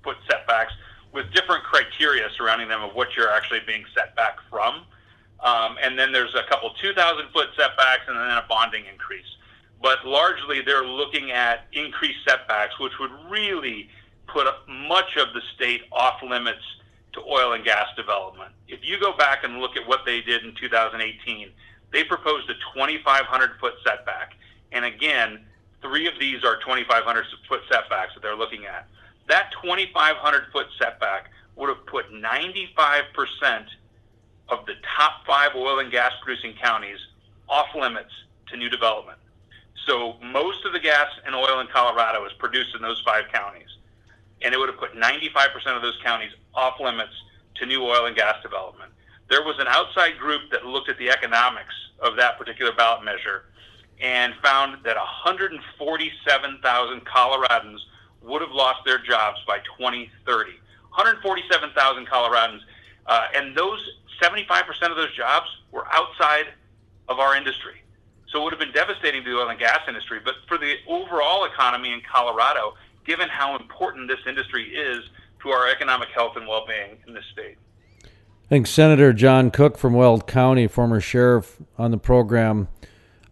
foot 0.03 0.17
setbacks 0.29 0.73
with 1.13 1.31
different 1.33 1.63
criteria 1.63 2.27
surrounding 2.37 2.67
them 2.67 2.83
of 2.83 2.93
what 2.93 3.15
you're 3.15 3.31
actually 3.31 3.61
being 3.65 3.85
set 3.95 4.15
back 4.15 4.37
from. 4.49 4.83
Um, 5.41 5.77
and 5.81 5.97
then 5.97 6.11
there's 6.11 6.33
a 6.35 6.43
couple 6.49 6.71
2,000 6.81 7.29
foot 7.31 7.49
setbacks 7.57 8.03
and 8.07 8.17
then 8.17 8.37
a 8.37 8.45
bonding 8.47 8.85
increase. 8.91 9.25
But 9.81 10.05
largely, 10.05 10.61
they're 10.61 10.85
looking 10.85 11.31
at 11.31 11.65
increased 11.73 12.19
setbacks, 12.27 12.79
which 12.79 12.93
would 12.99 13.11
really 13.29 13.89
put 14.27 14.47
much 14.67 15.17
of 15.17 15.33
the 15.33 15.41
state 15.55 15.83
off 15.91 16.21
limits 16.23 16.63
to 17.13 17.21
oil 17.21 17.53
and 17.53 17.63
gas 17.63 17.87
development. 17.95 18.51
If 18.67 18.79
you 18.83 18.99
go 18.99 19.15
back 19.15 19.43
and 19.43 19.59
look 19.59 19.77
at 19.77 19.87
what 19.87 20.05
they 20.05 20.21
did 20.21 20.43
in 20.43 20.55
2018, 20.55 21.49
they 21.91 22.03
proposed 22.03 22.49
a 22.49 22.53
2,500 22.73 23.51
foot 23.59 23.73
setback. 23.85 24.33
And 24.71 24.85
again, 24.85 25.45
three 25.81 26.07
of 26.07 26.13
these 26.19 26.43
are 26.43 26.57
2,500 26.57 27.25
foot 27.47 27.61
setbacks 27.71 28.13
that 28.15 28.21
they're 28.21 28.35
looking 28.35 28.65
at. 28.65 28.87
That 29.27 29.51
2,500 29.61 30.45
foot 30.51 30.67
setback 30.77 31.29
would 31.55 31.69
have 31.69 31.85
put 31.85 32.11
95% 32.11 32.65
of 34.49 34.65
the 34.65 34.73
top 34.97 35.25
five 35.25 35.51
oil 35.55 35.79
and 35.79 35.91
gas 35.91 36.11
producing 36.23 36.53
counties 36.61 36.99
off 37.49 37.67
limits 37.75 38.11
to 38.47 38.57
new 38.57 38.69
development. 38.69 39.17
So 39.87 40.15
most 40.23 40.65
of 40.65 40.73
the 40.73 40.79
gas 40.79 41.07
and 41.25 41.35
oil 41.35 41.59
in 41.59 41.67
Colorado 41.67 42.25
is 42.25 42.33
produced 42.33 42.75
in 42.75 42.81
those 42.81 43.01
five 43.05 43.25
counties 43.31 43.67
and 44.41 44.53
it 44.53 44.57
would 44.57 44.69
have 44.69 44.77
put 44.77 44.95
95% 44.95 45.75
of 45.75 45.81
those 45.81 45.97
counties 46.03 46.31
off 46.53 46.79
limits 46.79 47.13
to 47.55 47.65
new 47.65 47.83
oil 47.83 48.05
and 48.05 48.15
gas 48.15 48.35
development. 48.43 48.91
There 49.29 49.43
was 49.43 49.57
an 49.59 49.67
outside 49.67 50.17
group 50.19 50.51
that 50.51 50.65
looked 50.65 50.89
at 50.89 50.97
the 50.97 51.09
economics 51.09 51.73
of 51.99 52.15
that 52.17 52.37
particular 52.37 52.73
ballot 52.73 53.03
measure 53.03 53.45
and 53.99 54.33
found 54.43 54.83
that 54.83 54.97
147,000 54.97 57.05
Coloradans 57.05 57.79
would 58.21 58.41
have 58.41 58.51
lost 58.51 58.83
their 58.85 58.99
jobs 58.99 59.39
by 59.47 59.59
2030. 59.79 60.51
147,000 60.89 62.07
Coloradans, 62.07 62.59
uh, 63.07 63.27
and 63.35 63.55
those 63.55 63.79
75% 64.21 64.89
of 64.89 64.95
those 64.95 65.15
jobs 65.15 65.47
were 65.71 65.85
outside 65.91 66.45
of 67.07 67.19
our 67.19 67.35
industry. 67.35 67.75
So 68.29 68.41
it 68.41 68.43
would 68.45 68.53
have 68.53 68.59
been 68.59 68.73
devastating 68.73 69.23
to 69.23 69.29
the 69.29 69.37
oil 69.37 69.49
and 69.49 69.59
gas 69.59 69.81
industry. 69.87 70.19
But 70.23 70.35
for 70.47 70.57
the 70.57 70.75
overall 70.87 71.45
economy 71.45 71.93
in 71.93 72.01
Colorado, 72.01 72.73
given 73.05 73.29
how 73.29 73.55
important 73.55 74.07
this 74.07 74.19
industry 74.27 74.63
is 74.75 75.03
to 75.41 75.49
our 75.49 75.69
economic 75.69 76.09
health 76.09 76.35
and 76.35 76.47
well 76.47 76.65
being 76.65 76.97
in 77.07 77.13
this 77.13 77.25
state. 77.31 77.57
I 78.03 78.47
think 78.47 78.67
Senator 78.67 79.13
John 79.13 79.51
Cooke 79.51 79.77
from 79.77 79.93
Weld 79.93 80.27
County, 80.27 80.67
former 80.67 80.99
sheriff 80.99 81.57
on 81.77 81.91
the 81.91 81.97
program, 81.97 82.67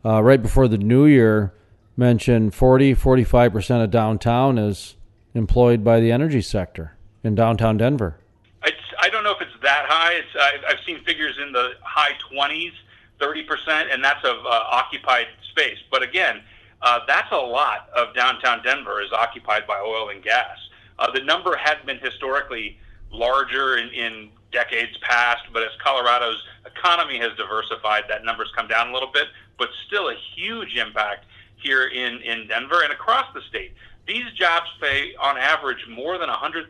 uh, 0.05 0.23
right 0.23 0.41
before 0.41 0.67
the 0.67 0.77
new 0.77 1.05
year, 1.05 1.53
mentioned 1.95 2.55
40, 2.55 2.95
45% 2.95 3.83
of 3.83 3.91
downtown 3.91 4.57
is 4.57 4.95
employed 5.33 5.83
by 5.83 5.99
the 5.99 6.11
energy 6.11 6.41
sector 6.41 6.97
in 7.23 7.35
downtown 7.35 7.77
Denver. 7.77 8.17
It's, 8.65 8.77
I 8.99 9.09
don't 9.09 9.23
know 9.23 9.31
if 9.31 9.41
it's 9.41 9.51
that 9.63 9.85
high. 9.87 10.13
It's, 10.13 10.27
I've, 10.39 10.75
I've 10.75 10.85
seen 10.85 11.03
figures 11.03 11.37
in 11.41 11.51
the 11.51 11.73
high 11.81 12.13
20s, 12.31 12.73
30%, 13.19 13.93
and 13.93 14.03
that's 14.03 14.23
of 14.23 14.37
uh, 14.45 14.49
occupied 14.49 15.27
space. 15.49 15.77
But 15.91 16.03
again, 16.03 16.41
uh, 16.81 16.99
that's 17.07 17.31
a 17.31 17.37
lot 17.37 17.89
of 17.95 18.13
downtown 18.13 18.61
Denver 18.63 19.01
is 19.01 19.11
occupied 19.11 19.65
by 19.65 19.79
oil 19.79 20.09
and 20.09 20.23
gas. 20.23 20.57
Uh, 20.99 21.11
the 21.11 21.21
number 21.21 21.55
had 21.55 21.85
been 21.85 21.97
historically 21.97 22.77
larger 23.11 23.77
in, 23.77 23.89
in 23.89 24.29
decades 24.51 24.97
past, 25.01 25.43
but 25.51 25.63
as 25.63 25.69
Colorado's 25.83 26.41
economy 26.65 27.17
has 27.19 27.35
diversified, 27.37 28.03
that 28.09 28.23
number's 28.23 28.51
come 28.55 28.67
down 28.67 28.89
a 28.89 28.93
little 28.93 29.11
bit, 29.11 29.27
but 29.57 29.69
still 29.87 30.09
a 30.09 30.15
huge 30.35 30.75
impact 30.75 31.25
here 31.55 31.87
in, 31.87 32.21
in 32.21 32.47
Denver 32.47 32.83
and 32.83 32.91
across 32.91 33.25
the 33.33 33.41
state. 33.49 33.73
These 34.07 34.31
jobs 34.35 34.67
pay, 34.81 35.15
on 35.15 35.37
average, 35.37 35.87
more 35.87 36.17
than 36.17 36.29
$100,000, 36.29 36.67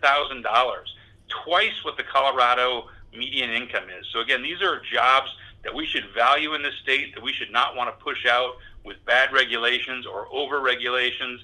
twice 1.43 1.83
what 1.83 1.97
the 1.97 2.03
Colorado 2.03 2.89
median 3.15 3.49
income 3.49 3.85
is. 3.89 4.05
So, 4.11 4.19
again, 4.19 4.41
these 4.41 4.61
are 4.61 4.81
jobs 4.91 5.29
that 5.63 5.73
we 5.73 5.85
should 5.85 6.05
value 6.13 6.53
in 6.53 6.61
the 6.61 6.71
state, 6.81 7.13
that 7.15 7.23
we 7.23 7.31
should 7.31 7.51
not 7.51 7.75
want 7.75 7.97
to 7.97 8.03
push 8.03 8.25
out 8.25 8.55
with 8.83 8.97
bad 9.05 9.31
regulations 9.31 10.05
or 10.05 10.27
over 10.31 10.59
regulations 10.59 11.41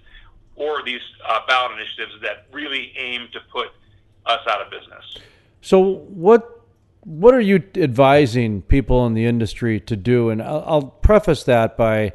or 0.56 0.84
these 0.84 1.02
uh, 1.28 1.40
ballot 1.48 1.72
initiatives 1.72 2.22
that 2.22 2.46
really 2.52 2.92
aim 2.98 3.30
to 3.32 3.40
put 3.52 3.70
us 4.26 4.42
out 4.48 4.62
of 4.62 4.70
business. 4.70 5.18
So, 5.62 5.80
what 5.80 6.58
what 7.06 7.34
are 7.34 7.40
you 7.40 7.64
advising 7.76 8.62
people 8.64 9.06
in 9.08 9.14
the 9.14 9.26
industry 9.26 9.80
to 9.80 9.96
do? 9.96 10.30
And 10.30 10.42
I'll, 10.42 10.64
I'll 10.68 10.84
preface 10.84 11.44
that 11.44 11.78
by 11.78 12.14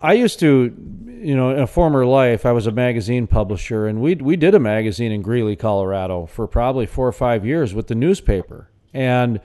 I 0.00 0.12
used 0.12 0.38
to, 0.40 0.74
you 1.24 1.34
know, 1.34 1.50
in 1.50 1.60
a 1.60 1.66
former 1.66 2.04
life, 2.04 2.44
I 2.44 2.52
was 2.52 2.66
a 2.66 2.72
magazine 2.72 3.26
publisher, 3.26 3.86
and 3.86 4.00
we 4.02 4.14
we 4.16 4.36
did 4.36 4.54
a 4.54 4.58
magazine 4.58 5.10
in 5.10 5.22
Greeley, 5.22 5.56
Colorado, 5.56 6.26
for 6.26 6.46
probably 6.46 6.84
four 6.84 7.08
or 7.08 7.12
five 7.12 7.46
years 7.46 7.72
with 7.72 7.86
the 7.86 7.94
newspaper, 7.94 8.68
and 8.92 9.40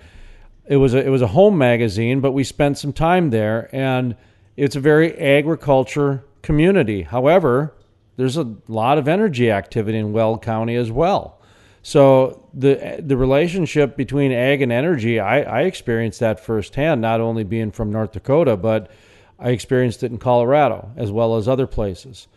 it 0.67 0.75
was 0.75 0.93
a, 0.93 1.05
it 1.05 1.09
was 1.09 1.21
a 1.21 1.27
home 1.27 1.57
magazine, 1.57 2.19
but 2.19 2.33
we 2.33 2.43
spent 2.43 2.77
some 2.77 2.91
time 2.91 3.29
there, 3.29 3.69
and 3.71 4.17
it's 4.57 4.75
a 4.75 4.79
very 4.79 5.17
agriculture 5.17 6.25
community. 6.41 7.03
However, 7.03 7.73
there's 8.17 8.35
a 8.35 8.55
lot 8.67 8.97
of 8.97 9.07
energy 9.07 9.49
activity 9.49 9.97
in 9.97 10.11
Weld 10.11 10.41
County 10.41 10.75
as 10.75 10.91
well. 10.91 11.39
So 11.81 12.45
the 12.53 12.97
the 12.99 13.15
relationship 13.15 13.95
between 13.95 14.33
ag 14.33 14.61
and 14.61 14.71
energy, 14.71 15.17
I, 15.17 15.43
I 15.43 15.61
experienced 15.61 16.19
that 16.19 16.41
firsthand, 16.41 16.99
not 16.99 17.21
only 17.21 17.45
being 17.45 17.71
from 17.71 17.89
North 17.89 18.11
Dakota, 18.11 18.57
but 18.57 18.91
I 19.39 19.49
experienced 19.49 20.03
it 20.03 20.11
in 20.11 20.17
Colorado 20.17 20.91
as 20.97 21.11
well 21.11 21.37
as 21.37 21.47
other 21.47 21.67
places. 21.67 22.27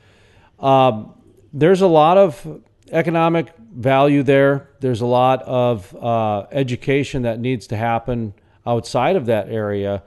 Um, 0.60 1.14
there's 1.52 1.80
a 1.80 1.86
lot 1.86 2.16
of 2.16 2.62
economic 2.90 3.52
value 3.74 4.22
there. 4.22 4.68
There's 4.80 5.00
a 5.00 5.06
lot 5.06 5.42
of 5.42 5.94
uh, 5.96 6.46
education 6.52 7.22
that 7.22 7.40
needs 7.40 7.66
to 7.68 7.76
happen 7.76 8.34
outside 8.66 9.16
of 9.16 9.26
that 9.26 9.48
area. 9.48 10.02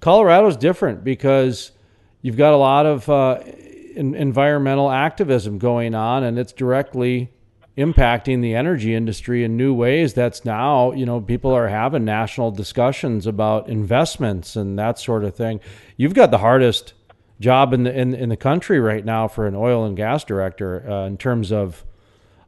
Colorado's 0.00 0.56
different 0.56 1.04
because 1.04 1.72
you've 2.22 2.36
got 2.36 2.52
a 2.52 2.56
lot 2.56 2.86
of 2.86 3.08
uh, 3.08 3.40
in, 3.94 4.14
environmental 4.14 4.90
activism 4.90 5.58
going 5.58 5.94
on, 5.94 6.24
and 6.24 6.38
it's 6.38 6.52
directly 6.52 7.30
impacting 7.80 8.42
the 8.42 8.54
energy 8.54 8.94
industry 8.94 9.42
in 9.42 9.56
new 9.56 9.72
ways. 9.74 10.14
That's 10.14 10.44
now, 10.44 10.92
you 10.92 11.06
know, 11.06 11.20
people 11.20 11.50
are 11.52 11.68
having 11.68 12.04
national 12.04 12.50
discussions 12.50 13.26
about 13.26 13.68
investments 13.68 14.54
and 14.54 14.78
that 14.78 14.98
sort 14.98 15.24
of 15.24 15.34
thing. 15.34 15.60
You've 15.96 16.14
got 16.14 16.30
the 16.30 16.38
hardest 16.38 16.92
job 17.40 17.72
in 17.72 17.84
the 17.84 17.98
in, 17.98 18.14
in 18.14 18.28
the 18.28 18.36
country 18.36 18.78
right 18.78 19.04
now 19.04 19.26
for 19.26 19.46
an 19.46 19.54
oil 19.54 19.84
and 19.84 19.96
gas 19.96 20.24
director 20.24 20.88
uh, 20.88 21.06
in 21.06 21.16
terms 21.16 21.50
of 21.50 21.84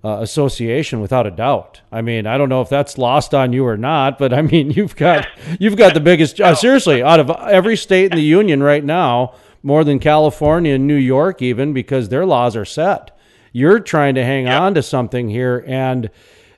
uh, 0.05 0.19
association 0.21 1.01
without 1.01 1.27
a 1.27 1.31
doubt. 1.31 1.81
I 1.91 2.03
mean, 2.03 2.27
I 2.27 2.37
don't 2.37 2.49
know 2.49 2.61
if 2.61 2.69
that's 2.69 2.99
lost 2.99 3.35
on 3.35 3.53
you 3.53 3.67
or 3.67 3.77
not, 3.77 4.19
but 4.19 4.33
I 4.35 4.43
mean, 4.43 4.71
you've 4.71 4.97
got 4.97 5.27
you've 5.59 5.77
got 5.77 5.95
the 5.95 6.01
biggest 6.01 6.41
uh, 6.41 6.55
seriously 6.55 7.03
out 7.03 7.21
of 7.21 7.31
every 7.31 7.77
state 7.77 8.12
in 8.12 8.17
the 8.17 8.23
union 8.23 8.62
right 8.62 8.85
now, 8.85 9.35
more 9.62 9.83
than 9.83 9.99
California 9.99 10.75
and 10.75 10.87
New 10.87 10.95
York 10.95 11.41
even 11.41 11.73
because 11.73 12.09
their 12.09 12.27
laws 12.27 12.55
are 12.55 12.65
set. 12.65 13.17
You're 13.53 13.81
trying 13.81 14.15
to 14.15 14.25
hang 14.25 14.47
yep. 14.47 14.61
on 14.61 14.75
to 14.75 14.83
something 14.83 15.29
here 15.29 15.65
and 15.67 16.11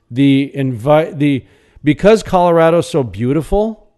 the 0.09 0.55
invite 0.55 1.19
the 1.19 1.45
because 1.83 2.23
Colorado's 2.23 2.89
so 2.89 3.03
beautiful, 3.03 3.91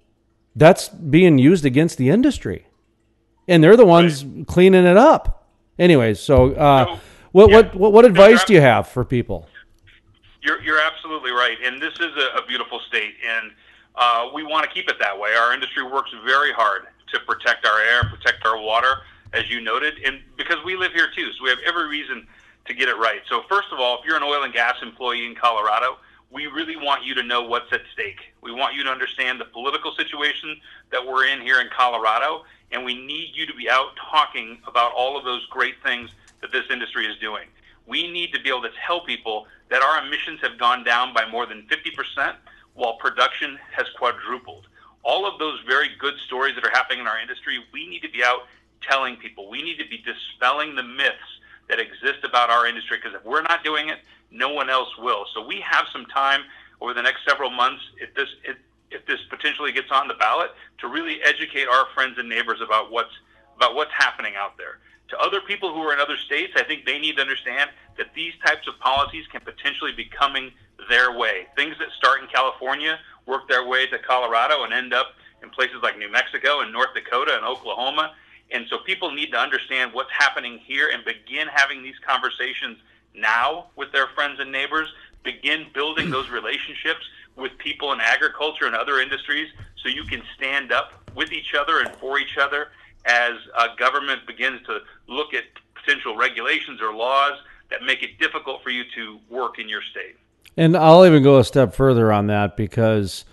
that's 0.55 0.89
being 0.89 1.37
used 1.37 1.65
against 1.65 1.97
the 1.97 2.09
industry. 2.09 2.67
And 3.47 3.63
they're 3.63 3.77
the 3.77 3.85
ones 3.85 4.25
right. 4.25 4.45
cleaning 4.45 4.85
it 4.85 4.97
up. 4.97 5.47
Anyways, 5.79 6.19
so 6.19 6.53
uh, 6.53 6.85
so, 6.85 6.99
what, 7.31 7.49
yeah. 7.49 7.55
what, 7.55 7.75
what 7.75 7.93
what 7.93 8.05
advice 8.05 8.43
do 8.43 8.53
you 8.53 8.61
have 8.61 8.87
for 8.87 9.05
people? 9.05 9.47
You're 10.41 10.61
you're 10.61 10.81
absolutely 10.81 11.31
right, 11.31 11.57
and 11.63 11.81
this 11.81 11.93
is 11.93 12.11
a, 12.17 12.39
a 12.39 12.45
beautiful 12.47 12.79
state, 12.87 13.13
and 13.25 13.51
uh, 13.95 14.29
we 14.33 14.43
want 14.43 14.65
to 14.65 14.73
keep 14.73 14.89
it 14.89 14.97
that 14.99 15.17
way. 15.17 15.33
Our 15.33 15.53
industry 15.53 15.83
works 15.83 16.11
very 16.25 16.51
hard 16.51 16.87
to 17.13 17.19
protect 17.21 17.65
our 17.65 17.79
air, 17.79 18.03
protect 18.03 18.45
our 18.45 18.59
water, 18.59 19.01
as 19.33 19.49
you 19.49 19.61
noted, 19.61 19.95
and 20.05 20.21
because 20.35 20.57
we 20.65 20.75
live 20.75 20.91
here 20.93 21.09
too, 21.15 21.31
so 21.33 21.43
we 21.43 21.49
have 21.49 21.59
every 21.65 21.87
reason 21.87 22.27
to 22.67 22.73
get 22.73 22.89
it 22.89 22.97
right. 22.97 23.21
So 23.29 23.43
first 23.49 23.69
of 23.71 23.79
all, 23.79 23.99
if 23.99 24.05
you're 24.05 24.17
an 24.17 24.23
oil 24.23 24.43
and 24.43 24.53
gas 24.53 24.75
employee 24.81 25.25
in 25.25 25.35
Colorado, 25.35 25.97
we 26.29 26.47
really 26.47 26.75
want 26.75 27.05
you 27.05 27.15
to 27.15 27.23
know 27.23 27.41
what's 27.43 27.71
at 27.71 27.81
stake. 27.93 28.19
We 28.41 28.51
want 28.51 28.75
you 28.75 28.83
to 28.83 28.89
understand 28.89 29.39
the 29.39 29.45
political 29.45 29.93
situation 29.93 30.59
that 30.91 31.05
we're 31.05 31.25
in 31.25 31.41
here 31.41 31.61
in 31.61 31.69
Colorado, 31.75 32.43
and 32.71 32.83
we 32.83 32.93
need 32.93 33.29
you 33.33 33.45
to 33.45 33.53
be 33.53 33.69
out 33.69 33.91
talking 34.11 34.57
about 34.67 34.91
all 34.93 35.17
of 35.17 35.23
those 35.23 35.45
great 35.47 35.75
things 35.83 36.09
that 36.41 36.51
this 36.51 36.65
industry 36.69 37.05
is 37.05 37.17
doing. 37.19 37.47
We 37.85 38.11
need 38.11 38.33
to 38.33 38.41
be 38.41 38.49
able 38.49 38.63
to 38.63 38.71
tell 38.85 39.01
people 39.01 39.47
that 39.69 39.81
our 39.81 40.05
emissions 40.05 40.39
have 40.41 40.59
gone 40.59 40.83
down 40.83 41.13
by 41.13 41.29
more 41.29 41.45
than 41.45 41.65
50% 41.67 42.35
while 42.73 42.97
production 42.97 43.57
has 43.71 43.87
quadrupled. 43.97 44.67
All 45.03 45.25
of 45.25 45.39
those 45.39 45.59
very 45.65 45.89
good 45.97 46.15
stories 46.25 46.55
that 46.55 46.65
are 46.65 46.71
happening 46.71 46.99
in 46.99 47.07
our 47.07 47.19
industry, 47.19 47.59
we 47.71 47.87
need 47.87 48.01
to 48.01 48.09
be 48.09 48.23
out 48.23 48.41
telling 48.81 49.15
people. 49.15 49.49
We 49.49 49.61
need 49.61 49.77
to 49.77 49.87
be 49.87 50.03
dispelling 50.03 50.75
the 50.75 50.83
myths 50.83 51.36
that 51.69 51.79
exist 51.79 52.23
about 52.23 52.49
our 52.49 52.65
industry 52.67 52.97
because 52.97 53.15
if 53.15 53.25
we're 53.25 53.41
not 53.41 53.63
doing 53.63 53.89
it, 53.89 53.99
no 54.31 54.49
one 54.49 54.69
else 54.69 54.89
will. 54.97 55.25
So 55.33 55.45
we 55.45 55.61
have 55.61 55.85
some 55.91 56.05
time 56.05 56.41
over 56.81 56.93
the 56.93 57.01
next 57.01 57.25
several 57.27 57.49
months 57.49 57.81
if 57.99 58.13
this 58.15 58.29
if, 58.43 58.57
if 58.91 59.05
this 59.05 59.19
potentially 59.29 59.71
gets 59.71 59.91
on 59.91 60.07
the 60.07 60.13
ballot 60.13 60.51
to 60.79 60.87
really 60.87 61.21
educate 61.23 61.67
our 61.67 61.87
friends 61.93 62.17
and 62.17 62.29
neighbors 62.29 62.59
about 62.61 62.91
what's 62.91 63.13
about 63.55 63.75
what's 63.75 63.91
happening 63.91 64.33
out 64.37 64.57
there 64.57 64.79
to 65.09 65.17
other 65.19 65.41
people 65.41 65.73
who 65.73 65.81
are 65.81 65.93
in 65.93 65.99
other 65.99 66.17
states, 66.17 66.53
I 66.55 66.63
think 66.63 66.85
they 66.85 66.99
need 66.99 67.15
to 67.15 67.21
understand 67.21 67.69
that 67.97 68.13
these 68.13 68.33
types 68.45 68.67
of 68.67 68.77
policies 68.79 69.25
can 69.31 69.41
potentially 69.41 69.91
be 69.91 70.05
coming 70.05 70.51
their 70.89 71.17
way. 71.17 71.47
Things 71.55 71.75
that 71.79 71.87
start 71.97 72.21
in 72.21 72.27
California 72.27 72.99
work 73.25 73.47
their 73.47 73.65
way 73.65 73.87
to 73.87 73.99
Colorado 73.99 74.63
and 74.63 74.73
end 74.73 74.93
up 74.93 75.07
in 75.41 75.49
places 75.49 75.77
like 75.81 75.97
New 75.97 76.11
Mexico 76.11 76.61
and 76.61 76.71
North 76.71 76.93
Dakota 76.93 77.35
and 77.35 77.45
Oklahoma. 77.45 78.13
And 78.51 78.65
so 78.69 78.77
people 78.79 79.11
need 79.11 79.31
to 79.31 79.37
understand 79.37 79.93
what's 79.93 80.11
happening 80.11 80.59
here 80.59 80.89
and 80.89 81.03
begin 81.03 81.47
having 81.47 81.83
these 81.83 81.99
conversations 82.05 82.77
now 83.13 83.67
with 83.75 83.91
their 83.91 84.07
friends 84.07 84.39
and 84.39 84.51
neighbors. 84.51 84.87
Begin 85.23 85.67
building 85.73 86.09
those 86.09 86.29
relationships 86.29 87.05
with 87.35 87.57
people 87.57 87.91
in 87.91 87.99
agriculture 87.99 88.65
and 88.65 88.75
other 88.75 88.99
industries 88.99 89.49
so 89.81 89.89
you 89.89 90.03
can 90.03 90.21
stand 90.35 90.71
up 90.71 90.93
with 91.15 91.31
each 91.31 91.53
other 91.53 91.79
and 91.79 91.89
for 91.97 92.19
each 92.19 92.37
other 92.37 92.69
as 93.05 93.33
a 93.57 93.75
government 93.77 94.25
begins 94.25 94.61
to 94.65 94.79
look 95.07 95.33
at 95.33 95.43
potential 95.75 96.15
regulations 96.15 96.81
or 96.81 96.93
laws 96.93 97.39
that 97.69 97.83
make 97.83 98.03
it 98.03 98.17
difficult 98.19 98.63
for 98.63 98.69
you 98.69 98.83
to 98.95 99.19
work 99.29 99.59
in 99.59 99.67
your 99.69 99.81
state. 99.81 100.15
And 100.55 100.75
I'll 100.75 101.05
even 101.05 101.21
go 101.21 101.37
a 101.37 101.43
step 101.43 101.73
further 101.73 102.11
on 102.11 102.27
that 102.27 102.57
because 102.57 103.25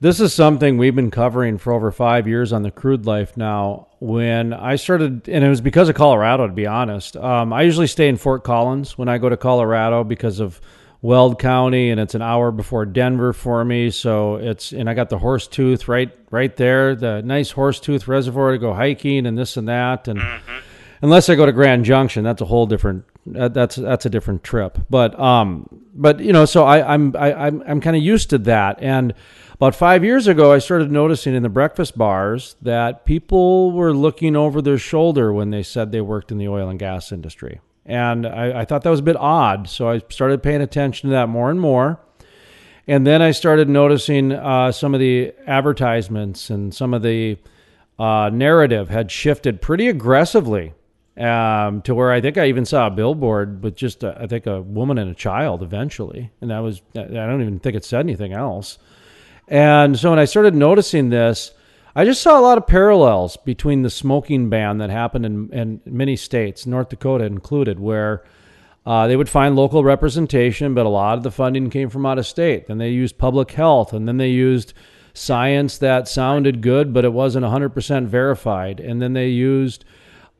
this 0.00 0.20
is 0.20 0.34
something 0.34 0.76
we've 0.76 0.94
been 0.94 1.10
covering 1.10 1.58
for 1.58 1.72
over 1.72 1.90
five 1.90 2.28
years 2.28 2.52
on 2.52 2.62
the 2.62 2.70
crude 2.70 3.06
life 3.06 3.36
now. 3.36 3.88
When 3.98 4.52
I 4.52 4.76
started, 4.76 5.28
and 5.28 5.42
it 5.42 5.48
was 5.48 5.62
because 5.62 5.88
of 5.88 5.94
Colorado, 5.94 6.46
to 6.46 6.52
be 6.52 6.66
honest. 6.66 7.16
Um, 7.16 7.52
I 7.52 7.62
usually 7.62 7.86
stay 7.86 8.08
in 8.08 8.16
Fort 8.16 8.44
Collins 8.44 8.98
when 8.98 9.08
I 9.08 9.16
go 9.18 9.28
to 9.28 9.36
Colorado 9.36 10.04
because 10.04 10.38
of 10.38 10.60
Weld 11.00 11.38
County, 11.38 11.90
and 11.90 11.98
it's 11.98 12.14
an 12.14 12.22
hour 12.22 12.50
before 12.50 12.84
Denver 12.84 13.32
for 13.32 13.64
me. 13.64 13.90
So 13.90 14.36
it's 14.36 14.72
and 14.72 14.90
I 14.90 14.94
got 14.94 15.08
the 15.08 15.18
Horsetooth 15.18 15.88
right 15.88 16.10
right 16.30 16.54
there, 16.56 16.94
the 16.94 17.22
nice 17.22 17.52
Horsetooth 17.52 18.06
Reservoir 18.06 18.52
to 18.52 18.58
go 18.58 18.74
hiking 18.74 19.26
and 19.26 19.38
this 19.38 19.56
and 19.56 19.68
that. 19.68 20.08
And 20.08 20.20
mm-hmm. 20.20 20.58
unless 21.02 21.28
I 21.28 21.36
go 21.36 21.46
to 21.46 21.52
Grand 21.52 21.84
Junction, 21.84 22.22
that's 22.24 22.42
a 22.42 22.46
whole 22.46 22.66
different 22.66 23.04
that's 23.26 23.76
that's 23.76 24.06
a 24.06 24.10
different 24.10 24.44
trip. 24.44 24.78
But 24.88 25.18
um, 25.18 25.68
but 25.94 26.20
you 26.20 26.32
know, 26.32 26.44
so 26.44 26.64
I, 26.64 26.94
I'm 26.94 27.14
I, 27.16 27.34
I'm 27.34 27.62
I'm 27.66 27.80
kind 27.80 27.96
of 27.96 28.02
used 28.02 28.30
to 28.30 28.38
that. 28.38 28.78
And 28.80 29.14
about 29.54 29.74
five 29.74 30.04
years 30.04 30.26
ago, 30.26 30.52
I 30.52 30.58
started 30.58 30.92
noticing 30.92 31.34
in 31.34 31.42
the 31.42 31.48
breakfast 31.48 31.96
bars 31.96 32.56
that 32.62 33.04
people 33.04 33.72
were 33.72 33.92
looking 33.92 34.36
over 34.36 34.60
their 34.60 34.78
shoulder 34.78 35.32
when 35.32 35.50
they 35.50 35.62
said 35.62 35.92
they 35.92 36.00
worked 36.00 36.30
in 36.30 36.38
the 36.38 36.48
oil 36.48 36.68
and 36.68 36.78
gas 36.78 37.10
industry. 37.10 37.60
And 37.84 38.26
I, 38.26 38.60
I 38.60 38.64
thought 38.64 38.82
that 38.82 38.90
was 38.90 39.00
a 39.00 39.04
bit 39.04 39.16
odd. 39.16 39.68
So 39.68 39.88
I 39.88 40.02
started 40.08 40.42
paying 40.42 40.60
attention 40.60 41.08
to 41.08 41.14
that 41.14 41.28
more 41.28 41.50
and 41.50 41.60
more. 41.60 42.00
And 42.88 43.06
then 43.06 43.22
I 43.22 43.30
started 43.30 43.68
noticing 43.68 44.32
uh, 44.32 44.72
some 44.72 44.94
of 44.94 45.00
the 45.00 45.32
advertisements 45.46 46.50
and 46.50 46.74
some 46.74 46.94
of 46.94 47.02
the 47.02 47.38
uh, 47.98 48.30
narrative 48.32 48.88
had 48.88 49.10
shifted 49.10 49.60
pretty 49.60 49.88
aggressively 49.88 50.74
um, 51.18 51.82
to 51.82 51.94
where 51.94 52.12
I 52.12 52.20
think 52.20 52.36
I 52.36 52.46
even 52.46 52.64
saw 52.64 52.86
a 52.86 52.90
billboard 52.90 53.62
with 53.62 53.74
just, 53.74 54.04
a, 54.04 54.20
I 54.20 54.26
think, 54.26 54.46
a 54.46 54.60
woman 54.60 54.98
and 54.98 55.10
a 55.10 55.14
child 55.14 55.62
eventually. 55.62 56.30
And 56.40 56.50
that 56.50 56.58
was, 56.58 56.82
I 56.94 57.04
don't 57.04 57.40
even 57.40 57.58
think 57.58 57.76
it 57.76 57.84
said 57.84 58.00
anything 58.00 58.32
else. 58.32 58.78
And 59.48 59.98
so 59.98 60.10
when 60.10 60.18
I 60.18 60.24
started 60.24 60.54
noticing 60.54 61.10
this, 61.10 61.52
I 61.94 62.04
just 62.04 62.20
saw 62.20 62.38
a 62.38 62.42
lot 62.42 62.58
of 62.58 62.66
parallels 62.66 63.38
between 63.38 63.82
the 63.82 63.90
smoking 63.90 64.50
ban 64.50 64.78
that 64.78 64.90
happened 64.90 65.24
in, 65.24 65.50
in 65.52 65.80
many 65.86 66.16
states, 66.16 66.66
North 66.66 66.90
Dakota 66.90 67.24
included, 67.24 67.80
where 67.80 68.22
uh, 68.84 69.06
they 69.06 69.16
would 69.16 69.30
find 69.30 69.56
local 69.56 69.82
representation, 69.82 70.74
but 70.74 70.84
a 70.84 70.90
lot 70.90 71.16
of 71.16 71.22
the 71.22 71.30
funding 71.30 71.70
came 71.70 71.88
from 71.88 72.04
out 72.04 72.18
of 72.18 72.26
state. 72.26 72.66
Then 72.66 72.78
they 72.78 72.90
used 72.90 73.16
public 73.16 73.50
health, 73.52 73.94
and 73.94 74.06
then 74.06 74.18
they 74.18 74.28
used 74.28 74.74
science 75.14 75.78
that 75.78 76.06
sounded 76.06 76.60
good, 76.60 76.92
but 76.92 77.04
it 77.06 77.12
wasn't 77.12 77.46
100% 77.46 78.06
verified. 78.06 78.78
And 78.78 79.00
then 79.00 79.14
they 79.14 79.28
used 79.28 79.86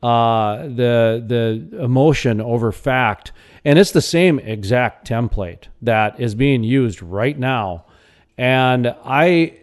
uh, 0.06 0.62
the 0.68 1.24
the 1.26 1.82
emotion 1.82 2.40
over 2.40 2.70
fact, 2.70 3.32
and 3.64 3.76
it's 3.78 3.90
the 3.90 4.00
same 4.00 4.38
exact 4.38 5.08
template 5.08 5.64
that 5.82 6.20
is 6.20 6.36
being 6.36 6.62
used 6.62 7.02
right 7.02 7.36
now. 7.36 7.84
And 8.38 8.94
I 9.04 9.58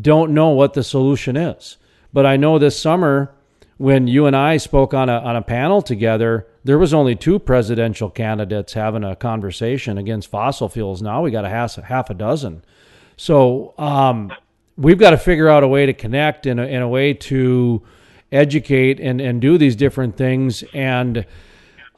don't 0.00 0.32
know 0.32 0.50
what 0.50 0.74
the 0.74 0.84
solution 0.84 1.36
is, 1.36 1.76
but 2.12 2.24
I 2.24 2.36
know 2.36 2.58
this 2.58 2.78
summer 2.78 3.34
when 3.78 4.06
you 4.06 4.26
and 4.26 4.36
I 4.36 4.58
spoke 4.58 4.94
on 4.94 5.08
a 5.08 5.18
on 5.18 5.34
a 5.34 5.42
panel 5.42 5.82
together, 5.82 6.46
there 6.62 6.78
was 6.78 6.94
only 6.94 7.16
two 7.16 7.40
presidential 7.40 8.10
candidates 8.10 8.74
having 8.74 9.02
a 9.02 9.16
conversation 9.16 9.98
against 9.98 10.30
fossil 10.30 10.68
fuels. 10.68 11.02
Now 11.02 11.22
we 11.22 11.32
got 11.32 11.44
a 11.44 11.48
half, 11.48 11.74
half 11.76 12.10
a 12.10 12.14
dozen. 12.14 12.62
So 13.16 13.74
um, 13.76 14.32
we've 14.76 14.98
got 14.98 15.10
to 15.10 15.18
figure 15.18 15.48
out 15.48 15.64
a 15.64 15.68
way 15.68 15.86
to 15.86 15.94
connect 15.94 16.46
in 16.46 16.60
a, 16.60 16.66
in 16.66 16.80
a 16.80 16.88
way 16.88 17.14
to 17.14 17.82
educate 18.32 19.00
and, 19.00 19.20
and 19.20 19.40
do 19.40 19.58
these 19.58 19.76
different 19.76 20.16
things. 20.16 20.62
And 20.72 21.26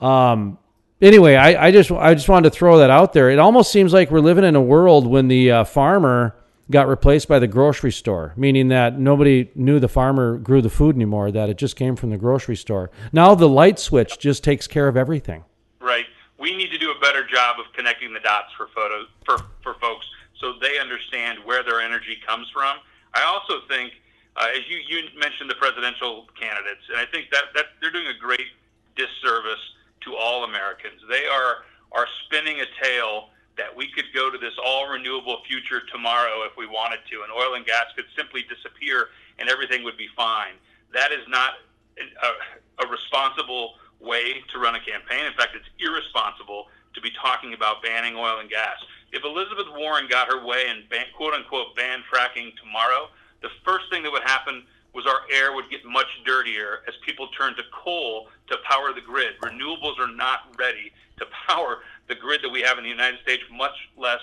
um, 0.00 0.58
anyway, 1.00 1.36
I, 1.36 1.66
I 1.66 1.70
just 1.70 1.90
I 1.90 2.14
just 2.14 2.28
wanted 2.28 2.50
to 2.50 2.56
throw 2.56 2.78
that 2.78 2.90
out 2.90 3.12
there. 3.12 3.30
It 3.30 3.38
almost 3.38 3.70
seems 3.70 3.92
like 3.92 4.10
we're 4.10 4.20
living 4.20 4.44
in 4.44 4.56
a 4.56 4.62
world 4.62 5.06
when 5.06 5.28
the 5.28 5.50
uh, 5.50 5.64
farmer 5.64 6.36
got 6.70 6.88
replaced 6.88 7.28
by 7.28 7.38
the 7.38 7.46
grocery 7.46 7.92
store, 7.92 8.32
meaning 8.36 8.68
that 8.68 8.98
nobody 8.98 9.50
knew 9.54 9.78
the 9.78 9.88
farmer 9.88 10.38
grew 10.38 10.62
the 10.62 10.70
food 10.70 10.96
anymore, 10.96 11.30
that 11.30 11.50
it 11.50 11.58
just 11.58 11.76
came 11.76 11.96
from 11.96 12.10
the 12.10 12.16
grocery 12.16 12.56
store. 12.56 12.90
Now 13.12 13.34
the 13.34 13.48
light 13.48 13.78
switch 13.78 14.18
just 14.18 14.42
takes 14.42 14.66
care 14.66 14.88
of 14.88 14.96
everything. 14.96 15.44
Right. 15.80 16.06
We 16.38 16.56
need 16.56 16.70
to 16.70 16.78
do 16.78 16.90
a 16.90 16.98
better 17.00 17.26
job 17.26 17.60
of 17.60 17.66
connecting 17.74 18.12
the 18.12 18.20
dots 18.20 18.52
for 18.56 18.68
photos 18.74 19.06
for, 19.24 19.38
for 19.62 19.74
folks 19.80 20.06
so 20.40 20.54
they 20.60 20.78
understand 20.78 21.38
where 21.44 21.62
their 21.62 21.80
energy 21.80 22.16
comes 22.26 22.48
from. 22.50 22.78
I 23.14 23.22
also 23.22 23.66
think, 23.68 23.92
uh, 24.36 24.48
as 24.56 24.62
you, 24.68 24.78
you 24.88 25.08
mentioned 25.18 25.50
the 25.50 25.54
presidential 25.54 26.26
candidates, 26.38 26.82
and 26.88 26.98
I 26.98 27.06
think 27.06 27.30
that, 27.30 27.52
that 27.54 27.66
they're 27.80 27.92
doing 27.92 28.08
a 28.08 28.18
great 28.18 28.48
disservice 28.96 29.60
to 30.02 30.16
all 30.16 30.44
Americans. 30.44 31.00
They 31.08 31.26
are 31.26 31.64
are 31.92 32.06
spinning 32.24 32.60
a 32.60 32.66
tale 32.82 33.28
that 33.56 33.74
we 33.76 33.86
could 33.92 34.06
go 34.14 34.30
to 34.30 34.38
this 34.38 34.54
all 34.64 34.88
renewable 34.88 35.42
future 35.46 35.82
tomorrow 35.92 36.42
if 36.44 36.56
we 36.56 36.66
wanted 36.66 37.00
to, 37.10 37.22
and 37.22 37.30
oil 37.30 37.54
and 37.54 37.66
gas 37.66 37.84
could 37.94 38.06
simply 38.16 38.44
disappear 38.48 39.08
and 39.38 39.48
everything 39.48 39.84
would 39.84 39.96
be 39.96 40.08
fine. 40.16 40.54
That 40.94 41.12
is 41.12 41.26
not 41.28 41.54
a, 41.98 42.84
a 42.84 42.88
responsible 42.88 43.74
way 44.00 44.42
to 44.52 44.58
run 44.58 44.74
a 44.74 44.80
campaign. 44.80 45.26
In 45.26 45.32
fact, 45.34 45.54
it's 45.54 45.68
irresponsible 45.78 46.68
to 46.94 47.00
be 47.00 47.10
talking 47.20 47.54
about 47.54 47.82
banning 47.82 48.16
oil 48.16 48.40
and 48.40 48.48
gas. 48.48 48.76
If 49.12 49.24
Elizabeth 49.24 49.66
Warren 49.76 50.08
got 50.08 50.28
her 50.28 50.44
way 50.44 50.66
and 50.68 50.88
ban, 50.88 51.06
quote 51.16 51.34
unquote 51.34 51.76
ban 51.76 52.02
fracking 52.12 52.56
tomorrow, 52.56 53.08
the 53.42 53.50
first 53.64 53.90
thing 53.90 54.02
that 54.02 54.12
would 54.12 54.22
happen 54.22 54.62
was 54.94 55.06
our 55.06 55.20
air 55.32 55.54
would 55.54 55.70
get 55.70 55.84
much 55.84 56.06
dirtier 56.24 56.80
as 56.86 56.94
people 57.04 57.28
turn 57.28 57.54
to 57.56 57.62
coal 57.72 58.28
to 58.48 58.56
power 58.68 58.92
the 58.92 59.00
grid. 59.00 59.34
Renewables 59.40 59.98
are 59.98 60.12
not 60.12 60.54
ready 60.58 60.92
to 61.18 61.26
power 61.46 61.78
the 62.08 62.14
grid 62.14 62.42
that 62.42 62.50
we 62.50 62.60
have 62.60 62.78
in 62.78 62.84
the 62.84 62.90
United 62.90 63.20
States, 63.22 63.42
much 63.50 63.72
less 63.96 64.20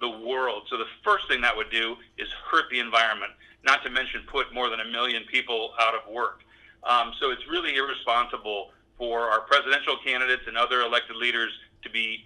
the 0.00 0.08
world. 0.08 0.64
So 0.68 0.76
the 0.78 0.86
first 1.04 1.28
thing 1.28 1.40
that 1.40 1.56
would 1.56 1.70
do 1.70 1.96
is 2.18 2.28
hurt 2.50 2.66
the 2.70 2.78
environment, 2.78 3.32
not 3.64 3.82
to 3.84 3.90
mention 3.90 4.22
put 4.26 4.52
more 4.54 4.68
than 4.68 4.80
a 4.80 4.84
million 4.84 5.24
people 5.30 5.72
out 5.80 5.94
of 5.94 6.12
work. 6.12 6.40
Um, 6.84 7.12
so 7.20 7.30
it's 7.30 7.46
really 7.48 7.76
irresponsible 7.76 8.70
for 8.98 9.22
our 9.22 9.40
presidential 9.40 9.96
candidates 10.04 10.42
and 10.46 10.56
other 10.56 10.82
elected 10.82 11.16
leaders 11.16 11.50
to 11.82 11.90
be 11.90 12.24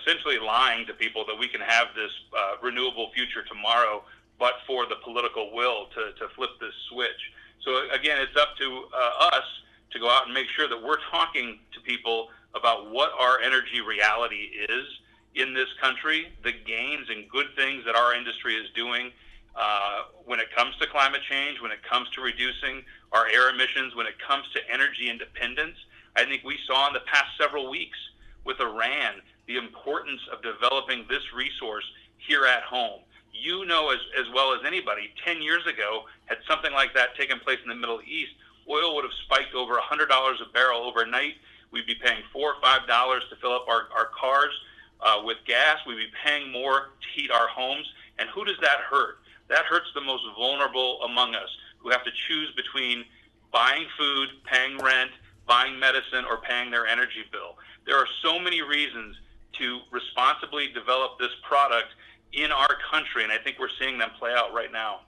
essentially 0.00 0.38
lying 0.38 0.86
to 0.86 0.92
people 0.94 1.24
that 1.26 1.38
we 1.38 1.48
can 1.48 1.60
have 1.60 1.88
this 1.94 2.10
uh, 2.36 2.56
renewable 2.62 3.10
future 3.14 3.42
tomorrow, 3.42 4.02
but 4.38 4.54
for 4.66 4.86
the 4.86 4.96
political 5.02 5.52
will 5.54 5.86
to, 5.94 6.12
to 6.18 6.28
flip 6.34 6.50
this 6.60 6.74
switch. 6.90 7.32
So 7.64 7.90
again, 7.90 8.18
it's 8.20 8.36
up 8.40 8.56
to 8.58 8.84
uh, 8.94 9.26
us 9.34 9.44
to 9.90 9.98
go 9.98 10.08
out 10.08 10.26
and 10.26 10.34
make 10.34 10.48
sure 10.54 10.68
that 10.68 10.80
we're 10.80 11.00
talking 11.10 11.58
to 11.74 11.80
people 11.80 12.28
about 12.54 12.90
what 12.90 13.10
our 13.18 13.40
energy 13.40 13.80
reality 13.80 14.50
is 14.68 14.86
in 15.34 15.54
this 15.54 15.68
country, 15.80 16.28
the 16.42 16.52
gains 16.52 17.08
and 17.10 17.28
good 17.28 17.46
things 17.56 17.84
that 17.84 17.94
our 17.94 18.14
industry 18.14 18.54
is 18.54 18.66
doing 18.74 19.10
uh, 19.54 20.02
when 20.24 20.40
it 20.40 20.54
comes 20.54 20.76
to 20.80 20.86
climate 20.86 21.20
change, 21.28 21.60
when 21.60 21.70
it 21.70 21.82
comes 21.82 22.08
to 22.10 22.20
reducing 22.20 22.82
our 23.12 23.26
air 23.26 23.50
emissions, 23.50 23.94
when 23.94 24.06
it 24.06 24.14
comes 24.26 24.44
to 24.54 24.60
energy 24.72 25.10
independence. 25.10 25.76
I 26.16 26.24
think 26.24 26.44
we 26.44 26.58
saw 26.66 26.88
in 26.88 26.94
the 26.94 27.06
past 27.12 27.28
several 27.40 27.70
weeks 27.70 27.98
with 28.44 28.60
Iran 28.60 29.20
the 29.46 29.56
importance 29.56 30.20
of 30.32 30.42
developing 30.42 31.06
this 31.08 31.22
resource 31.34 31.84
here 32.18 32.44
at 32.46 32.62
home. 32.62 33.00
You 33.40 33.64
know 33.64 33.90
as, 33.90 33.98
as 34.18 34.26
well 34.34 34.52
as 34.52 34.60
anybody, 34.66 35.10
10 35.24 35.42
years 35.42 35.66
ago, 35.66 36.04
had 36.26 36.38
something 36.48 36.72
like 36.72 36.94
that 36.94 37.16
taken 37.16 37.38
place 37.38 37.58
in 37.62 37.68
the 37.68 37.74
Middle 37.74 38.00
East, 38.06 38.32
oil 38.68 38.94
would 38.94 39.04
have 39.04 39.12
spiked 39.24 39.54
over 39.54 39.74
$100 39.74 40.08
a 40.08 40.52
barrel 40.52 40.82
overnight. 40.82 41.34
We'd 41.70 41.86
be 41.86 41.94
paying 41.94 42.22
four 42.32 42.54
or 42.54 42.60
five 42.60 42.86
dollars 42.86 43.22
to 43.30 43.36
fill 43.36 43.52
up 43.52 43.66
our, 43.68 43.88
our 43.94 44.08
cars 44.18 44.52
uh, 45.00 45.22
with 45.24 45.38
gas. 45.46 45.78
We'd 45.86 45.96
be 45.96 46.10
paying 46.24 46.50
more 46.50 46.90
to 47.00 47.20
heat 47.20 47.30
our 47.30 47.48
homes. 47.48 47.86
And 48.18 48.28
who 48.30 48.44
does 48.44 48.56
that 48.62 48.78
hurt? 48.90 49.18
That 49.48 49.64
hurts 49.64 49.88
the 49.94 50.00
most 50.00 50.24
vulnerable 50.36 51.00
among 51.02 51.34
us 51.34 51.48
who 51.78 51.90
have 51.90 52.04
to 52.04 52.10
choose 52.26 52.52
between 52.56 53.04
buying 53.52 53.86
food, 53.96 54.28
paying 54.44 54.78
rent, 54.78 55.10
buying 55.46 55.78
medicine, 55.78 56.24
or 56.28 56.38
paying 56.38 56.70
their 56.70 56.86
energy 56.86 57.24
bill. 57.32 57.56
There 57.86 57.96
are 57.96 58.08
so 58.22 58.38
many 58.38 58.60
reasons 58.62 59.16
to 59.58 59.80
responsibly 59.90 60.68
develop 60.68 61.18
this 61.18 61.32
product 61.42 61.88
in 62.32 62.52
our 62.52 62.76
country, 62.90 63.22
and 63.22 63.32
I 63.32 63.38
think 63.38 63.58
we're 63.58 63.68
seeing 63.78 63.98
them 63.98 64.10
play 64.18 64.32
out 64.36 64.52
right 64.52 64.72
now. 64.72 65.00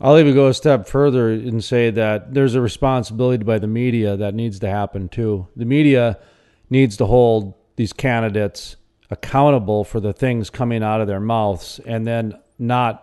I'll 0.00 0.18
even 0.18 0.34
go 0.34 0.48
a 0.48 0.54
step 0.54 0.86
further 0.86 1.30
and 1.30 1.64
say 1.64 1.90
that 1.90 2.34
there's 2.34 2.54
a 2.54 2.60
responsibility 2.60 3.44
by 3.44 3.58
the 3.58 3.66
media 3.66 4.16
that 4.16 4.34
needs 4.34 4.58
to 4.58 4.68
happen 4.68 5.08
too. 5.08 5.48
The 5.56 5.64
media 5.64 6.18
needs 6.68 6.98
to 6.98 7.06
hold 7.06 7.54
these 7.76 7.92
candidates 7.92 8.76
accountable 9.10 9.84
for 9.84 10.00
the 10.00 10.12
things 10.12 10.50
coming 10.50 10.82
out 10.82 11.00
of 11.00 11.06
their 11.06 11.20
mouths 11.20 11.80
and 11.86 12.06
then 12.06 12.38
not 12.58 13.02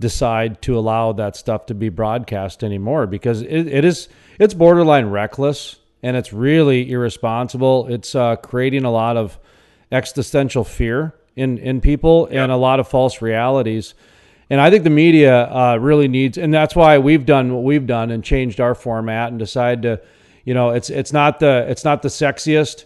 decide 0.00 0.62
to 0.62 0.78
allow 0.78 1.12
that 1.12 1.36
stuff 1.36 1.66
to 1.66 1.74
be 1.74 1.88
broadcast 1.88 2.64
anymore 2.64 3.06
because 3.06 3.42
it, 3.42 3.66
it 3.66 3.84
is 3.84 4.08
it's 4.38 4.54
borderline 4.54 5.06
reckless 5.06 5.76
and 6.02 6.16
it's 6.16 6.32
really 6.32 6.90
irresponsible. 6.90 7.88
It's 7.88 8.14
uh, 8.14 8.36
creating 8.36 8.84
a 8.84 8.90
lot 8.90 9.16
of 9.16 9.38
existential 9.90 10.64
fear 10.64 11.14
in 11.38 11.58
in 11.58 11.80
people 11.80 12.28
yep. 12.30 12.44
and 12.44 12.52
a 12.52 12.56
lot 12.56 12.80
of 12.80 12.88
false 12.88 13.22
realities. 13.22 13.94
And 14.50 14.60
I 14.60 14.70
think 14.70 14.84
the 14.84 14.90
media 14.90 15.44
uh, 15.44 15.78
really 15.80 16.08
needs, 16.08 16.38
and 16.38 16.52
that's 16.52 16.74
why 16.74 16.98
we've 16.98 17.26
done 17.26 17.54
what 17.54 17.64
we've 17.64 17.86
done 17.86 18.10
and 18.10 18.24
changed 18.24 18.60
our 18.60 18.74
format 18.74 19.28
and 19.30 19.38
decided 19.38 19.82
to, 19.82 20.00
you 20.44 20.54
know, 20.54 20.70
it's 20.70 20.90
it's 20.90 21.12
not 21.12 21.38
the 21.38 21.66
it's 21.68 21.84
not 21.84 22.02
the 22.02 22.08
sexiest 22.08 22.84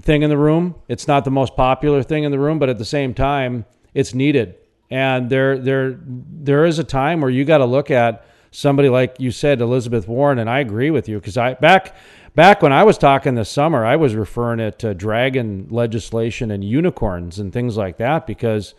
thing 0.00 0.22
in 0.22 0.30
the 0.30 0.36
room, 0.36 0.74
it's 0.88 1.06
not 1.08 1.24
the 1.24 1.30
most 1.30 1.56
popular 1.56 2.02
thing 2.02 2.24
in 2.24 2.32
the 2.32 2.38
room, 2.38 2.58
but 2.58 2.68
at 2.68 2.78
the 2.78 2.84
same 2.84 3.14
time, 3.14 3.64
it's 3.94 4.14
needed. 4.14 4.56
And 4.90 5.30
there 5.30 5.56
there 5.58 5.98
there 6.04 6.64
is 6.64 6.78
a 6.78 6.84
time 6.84 7.20
where 7.20 7.30
you 7.30 7.44
got 7.44 7.58
to 7.58 7.66
look 7.66 7.90
at 7.90 8.26
somebody 8.50 8.88
like 8.88 9.16
you 9.18 9.30
said, 9.30 9.60
Elizabeth 9.60 10.08
Warren, 10.08 10.38
and 10.38 10.50
I 10.50 10.58
agree 10.58 10.90
with 10.90 11.08
you 11.08 11.18
because 11.18 11.36
I 11.36 11.54
back 11.54 11.94
back 12.34 12.62
when 12.62 12.72
I 12.72 12.84
was 12.84 12.98
talking 12.98 13.34
this 13.34 13.50
summer, 13.50 13.84
I 13.84 13.96
was 13.96 14.14
referring 14.14 14.60
it 14.60 14.78
to 14.80 14.94
dragon 14.94 15.68
legislation 15.70 16.50
and 16.50 16.64
unicorns 16.64 17.38
and 17.38 17.52
things 17.52 17.76
like 17.76 17.98
that 17.98 18.26
because 18.26 18.74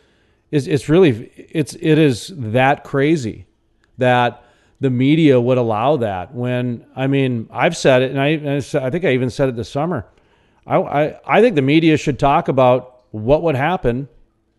it's, 0.52 0.68
it's 0.68 0.90
really 0.90 1.32
it's 1.36 1.76
it 1.76 1.98
is 1.98 2.32
that 2.36 2.84
crazy 2.84 3.46
that 3.98 4.44
the 4.80 4.90
media 4.90 5.40
would 5.40 5.58
allow 5.58 5.98
that 5.98 6.34
when 6.34 6.86
I 6.96 7.08
mean 7.08 7.48
I've 7.52 7.78
said 7.78 8.02
it 8.02 8.12
and 8.12 8.20
I 8.20 8.58
I 8.86 8.90
think 8.90 9.06
I 9.06 9.14
even 9.14 9.30
said 9.30 9.50
it 9.50 9.56
this 9.56 9.70
summer. 9.70 10.08
I, 10.66 10.78
I, 10.78 11.20
I 11.26 11.42
think 11.42 11.56
the 11.56 11.62
media 11.62 11.98
should 11.98 12.20
talk 12.20 12.48
about 12.48 13.04
what 13.12 13.44
would 13.44 13.56
happen 13.56 14.08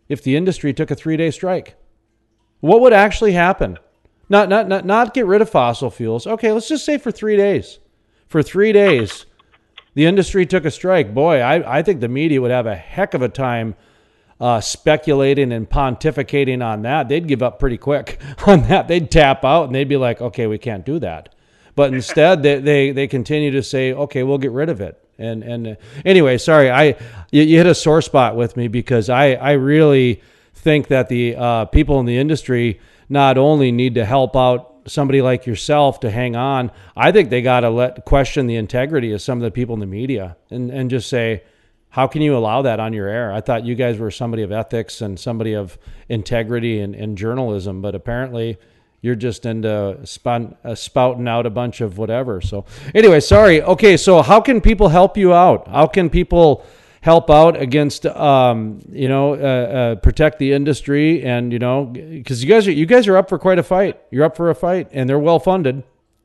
if 0.09 0.23
the 0.23 0.37
industry 0.37 0.73
took 0.73 0.91
a 0.91 0.95
three 0.95 1.17
day 1.17 1.31
strike. 1.31 1.77
What 2.61 2.81
would 2.81 2.93
actually 2.93 3.33
happen? 3.33 3.79
Not, 4.29 4.49
not, 4.49 4.69
not, 4.69 4.85
not 4.87 5.15
get 5.15 5.27
rid 5.27 5.43
of 5.43 5.51
fossil 5.51 5.91
fuels. 5.91 6.27
Okay, 6.27 6.53
let's 6.53 6.69
just 6.69 6.85
say 6.85 6.97
for 6.97 7.11
three 7.11 7.37
days. 7.37 7.79
For 8.33 8.43
three 8.43 8.73
days, 8.73 9.27
the 9.93 10.07
industry 10.07 10.47
took 10.47 10.65
a 10.65 10.71
strike. 10.71 11.13
Boy, 11.13 11.41
I, 11.41 11.81
I 11.81 11.83
think 11.83 12.01
the 12.01 12.09
media 12.09 12.41
would 12.41 12.51
have 12.51 12.65
a 12.67 12.75
heck 12.75 13.13
of 13.13 13.21
a 13.21 13.29
time 13.29 13.75
uh, 14.41 14.59
speculating 14.59 15.53
and 15.53 15.69
pontificating 15.69 16.65
on 16.65 16.81
that, 16.81 17.11
they'd 17.11 17.29
give 17.29 17.43
up 17.43 17.59
pretty 17.59 17.77
quick 17.77 18.19
on 18.47 18.63
that. 18.69 18.89
They'd 18.89 19.11
tap 19.11 19.45
out 19.45 19.67
and 19.67 19.75
they'd 19.75 19.87
be 19.87 19.99
like, 19.99 20.23
okay, 20.23 20.47
we 20.47 20.57
can't 20.57 20.87
do 20.87 20.99
that. 21.01 21.35
But 21.75 21.93
instead, 21.93 22.43
they, 22.43 22.59
they, 22.59 22.91
they 22.93 23.07
continue 23.07 23.51
to 23.51 23.63
say, 23.63 23.93
okay, 23.93 24.23
we'll 24.23 24.39
get 24.39 24.53
rid 24.53 24.71
of 24.71 24.81
it. 24.81 24.99
And 25.19 25.43
and 25.43 25.69
uh, 25.69 25.75
anyway, 26.07 26.39
sorry, 26.39 26.71
I 26.71 26.97
you, 27.31 27.43
you, 27.43 27.59
hit 27.59 27.67
a 27.67 27.75
sore 27.75 28.01
spot 28.01 28.35
with 28.35 28.57
me 28.57 28.67
because 28.67 29.11
I 29.11 29.35
I 29.35 29.53
really 29.53 30.23
think 30.55 30.89
that 30.89 31.11
the 31.11 31.37
uh, 31.37 31.65
people 31.67 32.01
in 32.01 32.07
the 32.07 32.17
industry 32.17 32.81
not 33.11 33.37
only 33.37 33.73
need 33.73 33.97
to 33.97 34.07
help 34.07 34.35
out 34.35 34.72
somebody 34.87 35.23
like 35.23 35.47
yourself 35.47 36.01
to 36.01 36.11
hang 36.11 36.37
on. 36.37 36.71
I 36.97 37.13
think 37.13 37.31
they 37.31 37.43
got 37.43 37.61
to 37.61 37.71
let 37.71 38.05
question 38.05 38.47
the 38.47 38.57
integrity 38.57 39.13
of 39.13 39.23
some 39.23 39.39
of 39.39 39.43
the 39.43 39.51
people 39.51 39.75
in 39.75 39.81
the 39.81 39.87
media 39.87 40.37
and 40.51 40.71
and 40.71 40.91
just 40.91 41.09
say, 41.09 41.43
how 41.93 42.07
can 42.07 42.23
you 42.23 42.37
allow 42.37 42.63
that 42.63 42.81
on 42.81 42.95
your 42.95 43.07
air? 43.07 43.33
I 43.33 43.43
thought 43.43 43.65
you 43.65 43.75
guys 43.75 43.99
were 43.99 44.11
somebody 44.11 44.43
of 44.43 44.51
ethics 44.51 45.03
and 45.03 45.21
somebody 45.21 45.53
of 45.53 45.79
integrity 46.09 46.81
and, 46.81 46.95
and 46.95 47.19
journalism, 47.19 47.83
but 47.83 47.95
apparently 47.95 48.57
you're 49.03 49.15
just 49.15 49.45
into 49.45 49.99
spun, 50.05 50.57
uh, 50.65 50.75
spouting 50.75 51.29
out 51.29 51.45
a 51.45 51.51
bunch 51.51 51.83
of 51.83 51.99
whatever. 51.99 52.41
So 52.41 52.65
anyway, 52.95 53.21
sorry. 53.21 53.61
Okay, 53.61 53.99
so 53.99 54.23
how 54.23 54.41
can 54.41 54.61
people 54.61 54.89
help 54.89 55.19
you 55.19 55.35
out? 55.35 55.69
How 55.69 55.87
can 55.87 56.09
people 56.09 56.65
help 57.03 57.31
out 57.31 57.61
against 57.61 58.07
um, 58.07 58.81
you 58.91 59.09
know 59.09 59.35
uh, 59.35 59.37
uh, 59.37 59.95
protect 59.97 60.39
the 60.39 60.53
industry 60.53 61.23
and 61.25 61.53
you 61.53 61.59
know 61.59 61.85
because 61.85 62.43
you 62.43 62.49
guys 62.49 62.67
are 62.67 62.73
you 62.73 62.87
guys 62.87 63.07
are 63.07 63.17
up 63.17 63.29
for 63.29 63.39
quite 63.39 63.59
a 63.59 63.63
fight. 63.63 64.01
You're 64.11 64.25
up 64.25 64.37
for 64.37 64.49
a 64.49 64.55
fight, 64.55 64.89
and 64.93 65.09
they're 65.09 65.19
well 65.19 65.39
funded. 65.39 65.83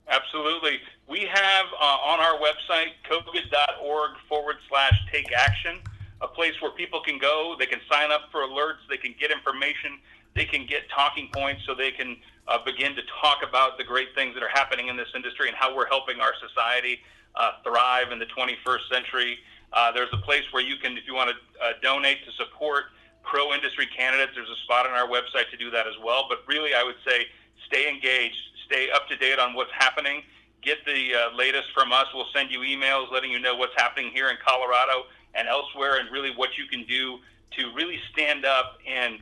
Absolutely. 0.08 0.80
We 1.10 1.22
have 1.22 1.66
uh, 1.80 1.84
on 1.84 2.20
our 2.20 2.40
website 2.40 2.92
coga.org 3.10 4.12
forward 4.30 4.58
slash 4.70 4.94
take 5.12 5.32
action, 5.34 5.80
a 6.22 6.28
place 6.28 6.54
where 6.62 6.72
people 6.72 7.02
can 7.02 7.18
go. 7.18 7.56
They 7.58 7.66
can 7.66 7.80
sign 7.92 8.12
up 8.12 8.30
for 8.32 8.42
alerts. 8.42 8.88
They 8.90 8.98
can 8.98 9.16
get 9.20 9.32
information. 9.32 10.00
They 10.36 10.46
can 10.46 10.66
get 10.68 10.84
talking 10.94 11.30
points 11.34 11.63
so 11.66 11.74
they 11.74 11.92
can 11.92 12.18
uh, 12.48 12.60
begin 12.63 12.96
to 12.96 13.02
talk 13.22 13.40
about 13.48 13.78
the 13.78 13.84
great 13.84 14.10
things 14.16 14.36
that 14.36 14.44
are 14.44 14.50
happening 14.50 14.88
in 14.88 14.96
this 14.96 15.08
industry 15.16 15.48
and 15.48 15.58
how 15.58 15.76
we're 15.76 15.88
helping 15.88 16.20
our 16.20 16.34
society 16.48 17.00
uh, 17.36 17.52
thrive 17.63 18.12
in 18.12 18.20
the 18.20 18.28
21st 18.28 18.90
century. 18.92 19.40
Uh, 19.74 19.92
there's 19.92 20.10
a 20.14 20.18
place 20.18 20.44
where 20.52 20.64
you 20.64 20.78
can, 20.78 20.98
if 20.98 21.06
you 21.08 21.14
want 21.14 21.30
to 21.30 21.36
uh, 21.64 21.72
donate 21.82 22.26
to 22.26 22.32
support 22.32 22.86
pro 23.24 23.54
industry 23.54 23.86
candidates, 23.86 24.32
there's 24.36 24.50
a 24.50 24.56
spot 24.64 24.88
on 24.88 24.94
our 24.94 25.08
website 25.08 25.50
to 25.52 25.58
do 25.58 25.70
that 25.72 25.86
as 25.88 25.94
well. 26.04 26.26
But 26.30 26.40
really, 26.48 26.74
I 26.74 26.84
would 26.84 26.96
say 27.06 27.26
stay 27.68 27.90
engaged, 27.90 28.38
stay 28.66 28.90
up 28.90 29.08
to 29.10 29.18
date 29.18 29.40
on 29.40 29.54
what's 29.54 29.72
happening. 29.72 30.24
Get 30.62 30.86
the 30.86 31.14
uh, 31.14 31.36
latest 31.36 31.72
from 31.74 31.92
us. 31.92 32.08
We'll 32.14 32.32
send 32.34 32.52
you 32.52 32.60
emails 32.60 33.12
letting 33.12 33.32
you 33.32 33.40
know 33.40 33.56
what's 33.56 33.76
happening 33.76 34.12
here 34.12 34.30
in 34.30 34.38
Colorado 34.46 35.04
and 35.36 35.48
elsewhere, 35.48 36.00
and 36.00 36.10
really 36.12 36.34
what 36.36 36.58
you 36.58 36.66
can 36.66 36.84
do 36.86 37.20
to 37.52 37.74
really 37.76 38.00
stand 38.12 38.46
up 38.46 38.80
and 38.88 39.20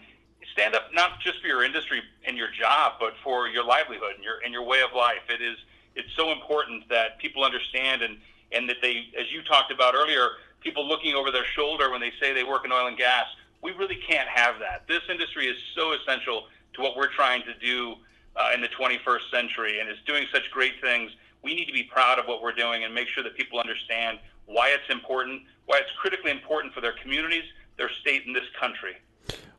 stand 0.53 0.75
up 0.75 0.93
not 0.93 1.19
just 1.19 1.41
for 1.41 1.47
your 1.47 1.63
industry 1.63 2.01
and 2.25 2.37
your 2.37 2.49
job, 2.51 2.93
but 2.99 3.13
for 3.23 3.47
your 3.47 3.63
livelihood 3.63 4.15
and 4.15 4.23
your 4.23 4.39
and 4.43 4.53
your 4.53 4.63
way 4.63 4.81
of 4.81 4.95
life. 4.95 5.25
It 5.29 5.41
is 5.41 5.57
it's 5.95 6.13
so 6.15 6.31
important 6.31 6.87
that 6.89 7.17
people 7.19 7.43
understand 7.43 8.01
and 8.01 8.17
and 8.55 8.69
that 8.69 8.77
they, 8.81 9.07
as 9.19 9.31
you 9.31 9.43
talked 9.43 9.71
about 9.71 9.95
earlier, 9.95 10.29
people 10.61 10.87
looking 10.87 11.13
over 11.13 11.31
their 11.31 11.45
shoulder 11.55 11.91
when 11.91 12.01
they 12.01 12.11
say 12.19 12.33
they 12.33 12.43
work 12.43 12.65
in 12.65 12.71
oil 12.71 12.87
and 12.87 12.97
gas. 12.97 13.25
We 13.61 13.71
really 13.71 13.99
can't 14.07 14.27
have 14.27 14.55
that. 14.59 14.87
This 14.87 15.01
industry 15.09 15.47
is 15.47 15.57
so 15.75 15.93
essential 15.93 16.47
to 16.73 16.81
what 16.81 16.95
we're 16.95 17.11
trying 17.11 17.43
to 17.43 17.53
do 17.55 17.95
uh, 18.35 18.51
in 18.53 18.61
the 18.61 18.67
21st 18.67 19.31
century, 19.31 19.79
and 19.79 19.89
is 19.89 19.97
doing 20.05 20.25
such 20.31 20.43
great 20.51 20.73
things. 20.81 21.11
We 21.41 21.55
need 21.55 21.65
to 21.65 21.73
be 21.73 21.83
proud 21.83 22.19
of 22.19 22.25
what 22.25 22.41
we're 22.41 22.53
doing 22.53 22.83
and 22.83 22.93
make 22.93 23.07
sure 23.07 23.23
that 23.23 23.35
people 23.35 23.59
understand 23.59 24.19
why 24.45 24.69
it's 24.69 24.89
important, 24.89 25.43
why 25.65 25.77
it's 25.77 25.91
critically 25.99 26.31
important 26.31 26.73
for 26.73 26.81
their 26.81 26.93
communities, 27.01 27.43
their 27.77 27.89
state, 28.01 28.25
and 28.25 28.35
this 28.35 28.43
country. 28.59 28.95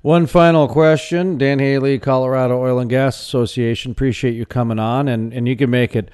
One 0.02 0.26
final 0.26 0.68
question. 0.68 1.38
Dan 1.38 1.58
Haley, 1.58 1.98
Colorado 1.98 2.60
Oil 2.60 2.78
and 2.78 2.90
Gas 2.90 3.20
Association. 3.20 3.92
Appreciate 3.92 4.34
you 4.34 4.46
coming 4.46 4.78
on, 4.78 5.08
and, 5.08 5.32
and 5.32 5.48
you 5.48 5.56
can 5.56 5.70
make 5.70 5.96
it 5.96 6.10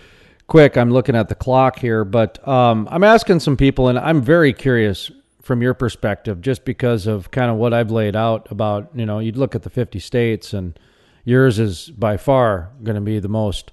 quick. 0.53 0.77
I'm 0.77 0.91
looking 0.91 1.17
at 1.17 1.31
the 1.31 1.35
clock 1.35 1.79
here, 1.79 2.05
but 2.05 2.47
um, 2.47 2.87
I'm 2.91 3.05
asking 3.05 3.41
some 3.41 3.57
people, 3.57 3.89
and 3.89 3.99
I'm 3.99 4.21
very 4.21 4.53
curious 4.53 5.11
from 5.41 5.63
your 5.63 5.73
perspective, 5.73 6.43
just 6.43 6.67
because 6.67 7.07
of 7.07 7.31
kind 7.31 7.51
of 7.51 7.57
what 7.57 7.73
I've 7.73 7.91
laid 7.91 8.15
out 8.15 8.53
about, 8.53 8.91
you 8.95 9.07
know, 9.07 9.19
you'd 9.19 9.39
look 9.39 9.55
at 9.55 9.63
the 9.63 9.71
50 9.71 9.99
states, 9.99 10.53
and 10.53 10.79
yours 11.25 11.59
is 11.59 11.89
by 11.89 12.19
far 12.19 12.71
going 12.83 12.97
to 12.97 13.01
be 13.01 13.19
the 13.19 13.31
most 13.31 13.73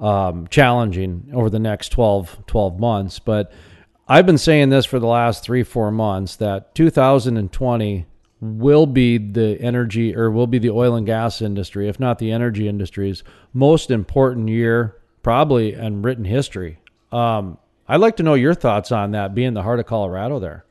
um, 0.00 0.46
challenging 0.46 1.28
over 1.34 1.50
the 1.50 1.58
next 1.58 1.90
12, 1.90 2.46
12 2.46 2.80
months. 2.80 3.18
But 3.18 3.52
I've 4.08 4.24
been 4.24 4.38
saying 4.38 4.70
this 4.70 4.86
for 4.86 4.98
the 4.98 5.06
last 5.06 5.44
three, 5.44 5.64
four 5.64 5.90
months 5.90 6.36
that 6.36 6.74
2020 6.74 8.06
will 8.40 8.86
be 8.86 9.18
the 9.18 9.60
energy 9.60 10.16
or 10.16 10.30
will 10.30 10.46
be 10.46 10.60
the 10.60 10.70
oil 10.70 10.94
and 10.94 11.04
gas 11.04 11.42
industry, 11.42 11.90
if 11.90 12.00
not 12.00 12.18
the 12.18 12.32
energy 12.32 12.68
industry's 12.68 13.22
most 13.52 13.90
important 13.90 14.48
year, 14.48 14.96
probably 15.26 15.74
in 15.74 16.02
written 16.02 16.24
history. 16.24 16.78
Um, 17.10 17.58
I'd 17.88 17.96
like 17.96 18.14
to 18.18 18.22
know 18.22 18.34
your 18.34 18.54
thoughts 18.54 18.92
on 18.92 19.10
that, 19.10 19.34
being 19.34 19.54
the 19.54 19.62
heart 19.64 19.80
of 19.80 19.86
Colorado 19.86 20.38
there. 20.38 20.64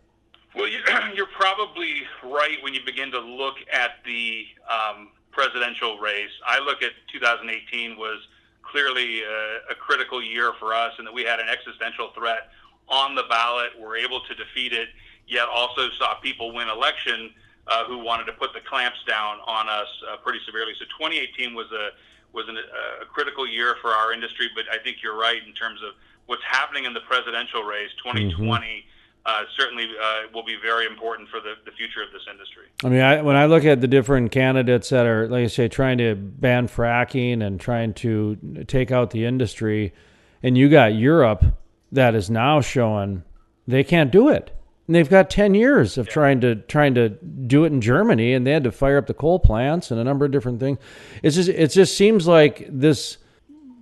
Well, 0.55 0.69
you're 1.13 1.27
probably 1.27 2.03
right 2.23 2.55
when 2.61 2.73
you 2.73 2.79
begin 2.85 3.11
to 3.11 3.19
look 3.19 3.55
at 3.69 3.97
the 4.05 4.45
um, 4.71 5.09
presidential 5.31 5.99
race. 5.99 6.31
I 6.47 6.59
look 6.59 6.81
at 6.81 6.91
2018 7.11 7.97
was 7.97 8.25
clearly 8.61 9.23
a, 9.23 9.71
a 9.71 9.75
critical 9.75 10.23
year 10.23 10.53
for 10.57 10.73
us, 10.73 10.93
and 10.99 11.05
that 11.05 11.13
we 11.13 11.23
had 11.23 11.41
an 11.41 11.47
existential 11.49 12.11
threat 12.17 12.49
on 12.87 13.13
the 13.13 13.23
ballot. 13.29 13.71
We're 13.77 13.97
able 13.97 14.21
to 14.21 14.35
defeat 14.35 14.71
it, 14.71 14.87
yet 15.27 15.49
also 15.53 15.89
saw 15.99 16.15
people 16.21 16.53
win 16.53 16.69
election 16.69 17.33
uh, 17.67 17.83
who 17.83 17.97
wanted 17.97 18.23
to 18.27 18.31
put 18.31 18.53
the 18.53 18.61
clamps 18.61 19.03
down 19.05 19.39
on 19.47 19.67
us 19.67 19.87
uh, 20.09 20.15
pretty 20.23 20.39
severely. 20.45 20.71
So 20.79 20.85
2018 20.97 21.53
was 21.53 21.69
a 21.73 21.89
was 22.35 22.45
an, 22.47 22.57
a 22.57 23.05
critical 23.05 23.47
year 23.47 23.75
for 23.81 23.89
our 23.91 24.13
industry, 24.13 24.49
but 24.53 24.65
I 24.71 24.77
think 24.83 24.97
you're 25.01 25.17
right 25.17 25.41
in 25.47 25.53
terms 25.53 25.79
of 25.81 25.93
what's 26.27 26.43
happening 26.43 26.85
in 26.85 26.93
the 26.93 27.01
presidential 27.01 27.63
race. 27.63 27.89
2020. 28.03 28.35
Mm-hmm. 28.37 28.89
Uh, 29.27 29.41
certainly 29.57 29.85
uh, 29.99 30.21
will 30.35 30.43
be 30.43 30.55
very 30.61 30.85
important 30.85 31.27
for 31.29 31.39
the, 31.39 31.55
the 31.65 31.71
future 31.71 32.03
of 32.03 32.11
this 32.13 32.21
industry. 32.29 32.65
I 32.83 32.89
mean, 32.89 33.01
I, 33.01 33.23
when 33.23 33.35
I 33.35 33.47
look 33.47 33.65
at 33.65 33.81
the 33.81 33.87
different 33.87 34.31
candidates 34.31 34.89
that 34.89 35.07
are, 35.07 35.27
like 35.27 35.45
I 35.45 35.47
say, 35.47 35.67
trying 35.67 35.97
to 35.97 36.13
ban 36.13 36.67
fracking 36.67 37.41
and 37.41 37.59
trying 37.59 37.95
to 37.95 38.37
take 38.67 38.91
out 38.91 39.09
the 39.09 39.25
industry, 39.25 39.95
and 40.43 40.55
you 40.55 40.69
got 40.69 40.93
Europe 40.93 41.43
that 41.91 42.13
is 42.13 42.29
now 42.29 42.61
showing 42.61 43.23
they 43.67 43.83
can't 43.83 44.11
do 44.11 44.29
it. 44.29 44.51
And 44.87 44.95
they've 44.95 45.09
got 45.09 45.29
10 45.29 45.55
years 45.55 45.97
of 45.97 46.07
yeah. 46.07 46.13
trying 46.13 46.41
to 46.41 46.55
trying 46.55 46.93
to 46.95 47.09
do 47.09 47.63
it 47.63 47.71
in 47.71 47.81
Germany 47.81 48.33
and 48.33 48.45
they 48.45 48.51
had 48.51 48.63
to 48.65 48.71
fire 48.71 48.97
up 48.97 49.07
the 49.07 49.13
coal 49.13 49.39
plants 49.39 49.89
and 49.91 49.99
a 49.99 50.03
number 50.03 50.25
of 50.25 50.31
different 50.31 50.59
things. 50.59 50.77
It's 51.23 51.35
just 51.35 51.49
it 51.49 51.71
just 51.71 51.97
seems 51.97 52.27
like 52.27 52.67
this 52.69 53.17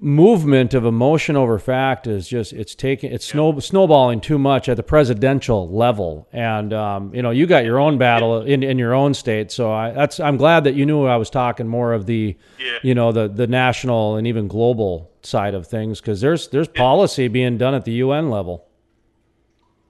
movement 0.03 0.73
of 0.73 0.83
emotion 0.83 1.37
over 1.37 1.57
fact 1.57 2.07
is 2.07 2.27
just 2.27 2.51
it's 2.51 2.75
taking 2.75 3.09
it's 3.13 3.25
snow, 3.25 3.57
snowballing 3.59 4.19
too 4.19 4.37
much 4.37 4.67
at 4.67 4.75
the 4.75 4.83
presidential 4.83 5.69
level 5.69 6.27
and 6.33 6.73
um, 6.73 7.15
you 7.15 7.21
know 7.21 7.31
you 7.31 7.47
got 7.47 7.63
your 7.63 7.79
own 7.79 7.97
battle 7.97 8.41
in, 8.41 8.63
in 8.63 8.77
your 8.77 8.93
own 8.93 9.13
state 9.13 9.49
so 9.49 9.71
I 9.71 9.91
that's 9.91 10.19
I'm 10.19 10.35
glad 10.35 10.65
that 10.65 10.75
you 10.75 10.85
knew 10.85 11.05
I 11.05 11.15
was 11.15 11.29
talking 11.29 11.69
more 11.69 11.93
of 11.93 12.05
the 12.05 12.35
yeah. 12.59 12.79
you 12.81 12.93
know 12.93 13.13
the 13.13 13.29
the 13.29 13.47
national 13.47 14.17
and 14.17 14.27
even 14.27 14.49
global 14.49 15.09
side 15.21 15.53
of 15.53 15.67
things 15.67 16.01
because 16.01 16.19
there's 16.19 16.49
there's 16.49 16.67
policy 16.67 17.29
being 17.29 17.57
done 17.57 17.73
at 17.73 17.85
the 17.85 17.93
UN 17.93 18.29
level 18.29 18.67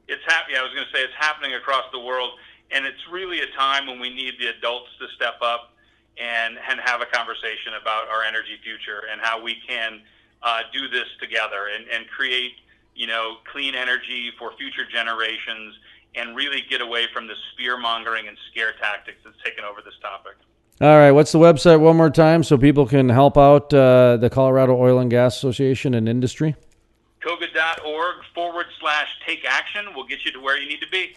it's 0.08 0.24
happening. 0.26 0.58
I 0.58 0.64
was 0.64 0.74
going 0.74 0.86
to 0.86 0.92
say 0.96 1.04
it's 1.04 1.18
happening 1.18 1.56
across 1.56 1.86
the 1.92 2.00
world, 2.00 2.32
and 2.72 2.86
it's 2.86 3.02
really 3.12 3.42
a 3.42 3.48
time 3.58 3.88
when 3.88 4.00
we 4.00 4.10
need 4.10 4.36
the 4.40 4.48
adults 4.48 4.90
to 5.00 5.08
step 5.16 5.36
up 5.42 5.74
and 6.18 6.58
and 6.70 6.80
have 6.80 7.02
a 7.02 7.06
conversation 7.06 7.74
about 7.82 8.08
our 8.08 8.24
energy 8.24 8.58
future 8.64 9.04
and 9.12 9.20
how 9.22 9.42
we 9.42 9.58
can 9.68 10.02
uh, 10.44 10.62
do 10.72 10.88
this 10.88 11.08
together 11.20 11.70
and, 11.74 11.88
and 11.88 12.08
create 12.08 12.54
you 12.96 13.08
know 13.08 13.38
clean 13.52 13.76
energy 13.76 14.32
for 14.38 14.52
future 14.58 14.86
generations 14.92 15.76
and 16.16 16.36
really 16.36 16.64
get 16.70 16.82
away 16.82 17.08
from 17.12 17.28
the 17.28 17.34
spear 17.52 17.78
mongering 17.78 18.28
and 18.28 18.38
scare 18.52 18.74
tactics 18.80 19.18
that's 19.24 19.36
taken 19.44 19.64
over 19.64 19.82
this 19.82 19.96
topic. 20.02 20.34
All 20.82 20.98
right, 20.98 21.12
what's 21.12 21.32
the 21.32 21.40
website 21.40 21.80
one 21.80 21.98
more 21.98 22.10
time 22.10 22.44
so 22.44 22.58
people 22.58 22.86
can 22.86 23.10
help 23.10 23.38
out 23.38 23.74
uh, 23.74 24.18
the 24.18 24.30
Colorado 24.30 24.76
Oil 24.76 25.00
and 25.00 25.10
Gas 25.10 25.38
Association 25.38 25.94
and 25.94 26.10
industry? 26.10 26.56
coga.org 27.24 28.16
forward 28.36 28.66
slash 28.80 29.08
take 29.26 29.46
action 29.46 29.94
will 29.96 30.06
get 30.06 30.26
you 30.26 30.32
to 30.32 30.40
where 30.40 30.60
you 30.60 30.68
need 30.68 30.82
to 30.82 30.90
be. 30.90 31.16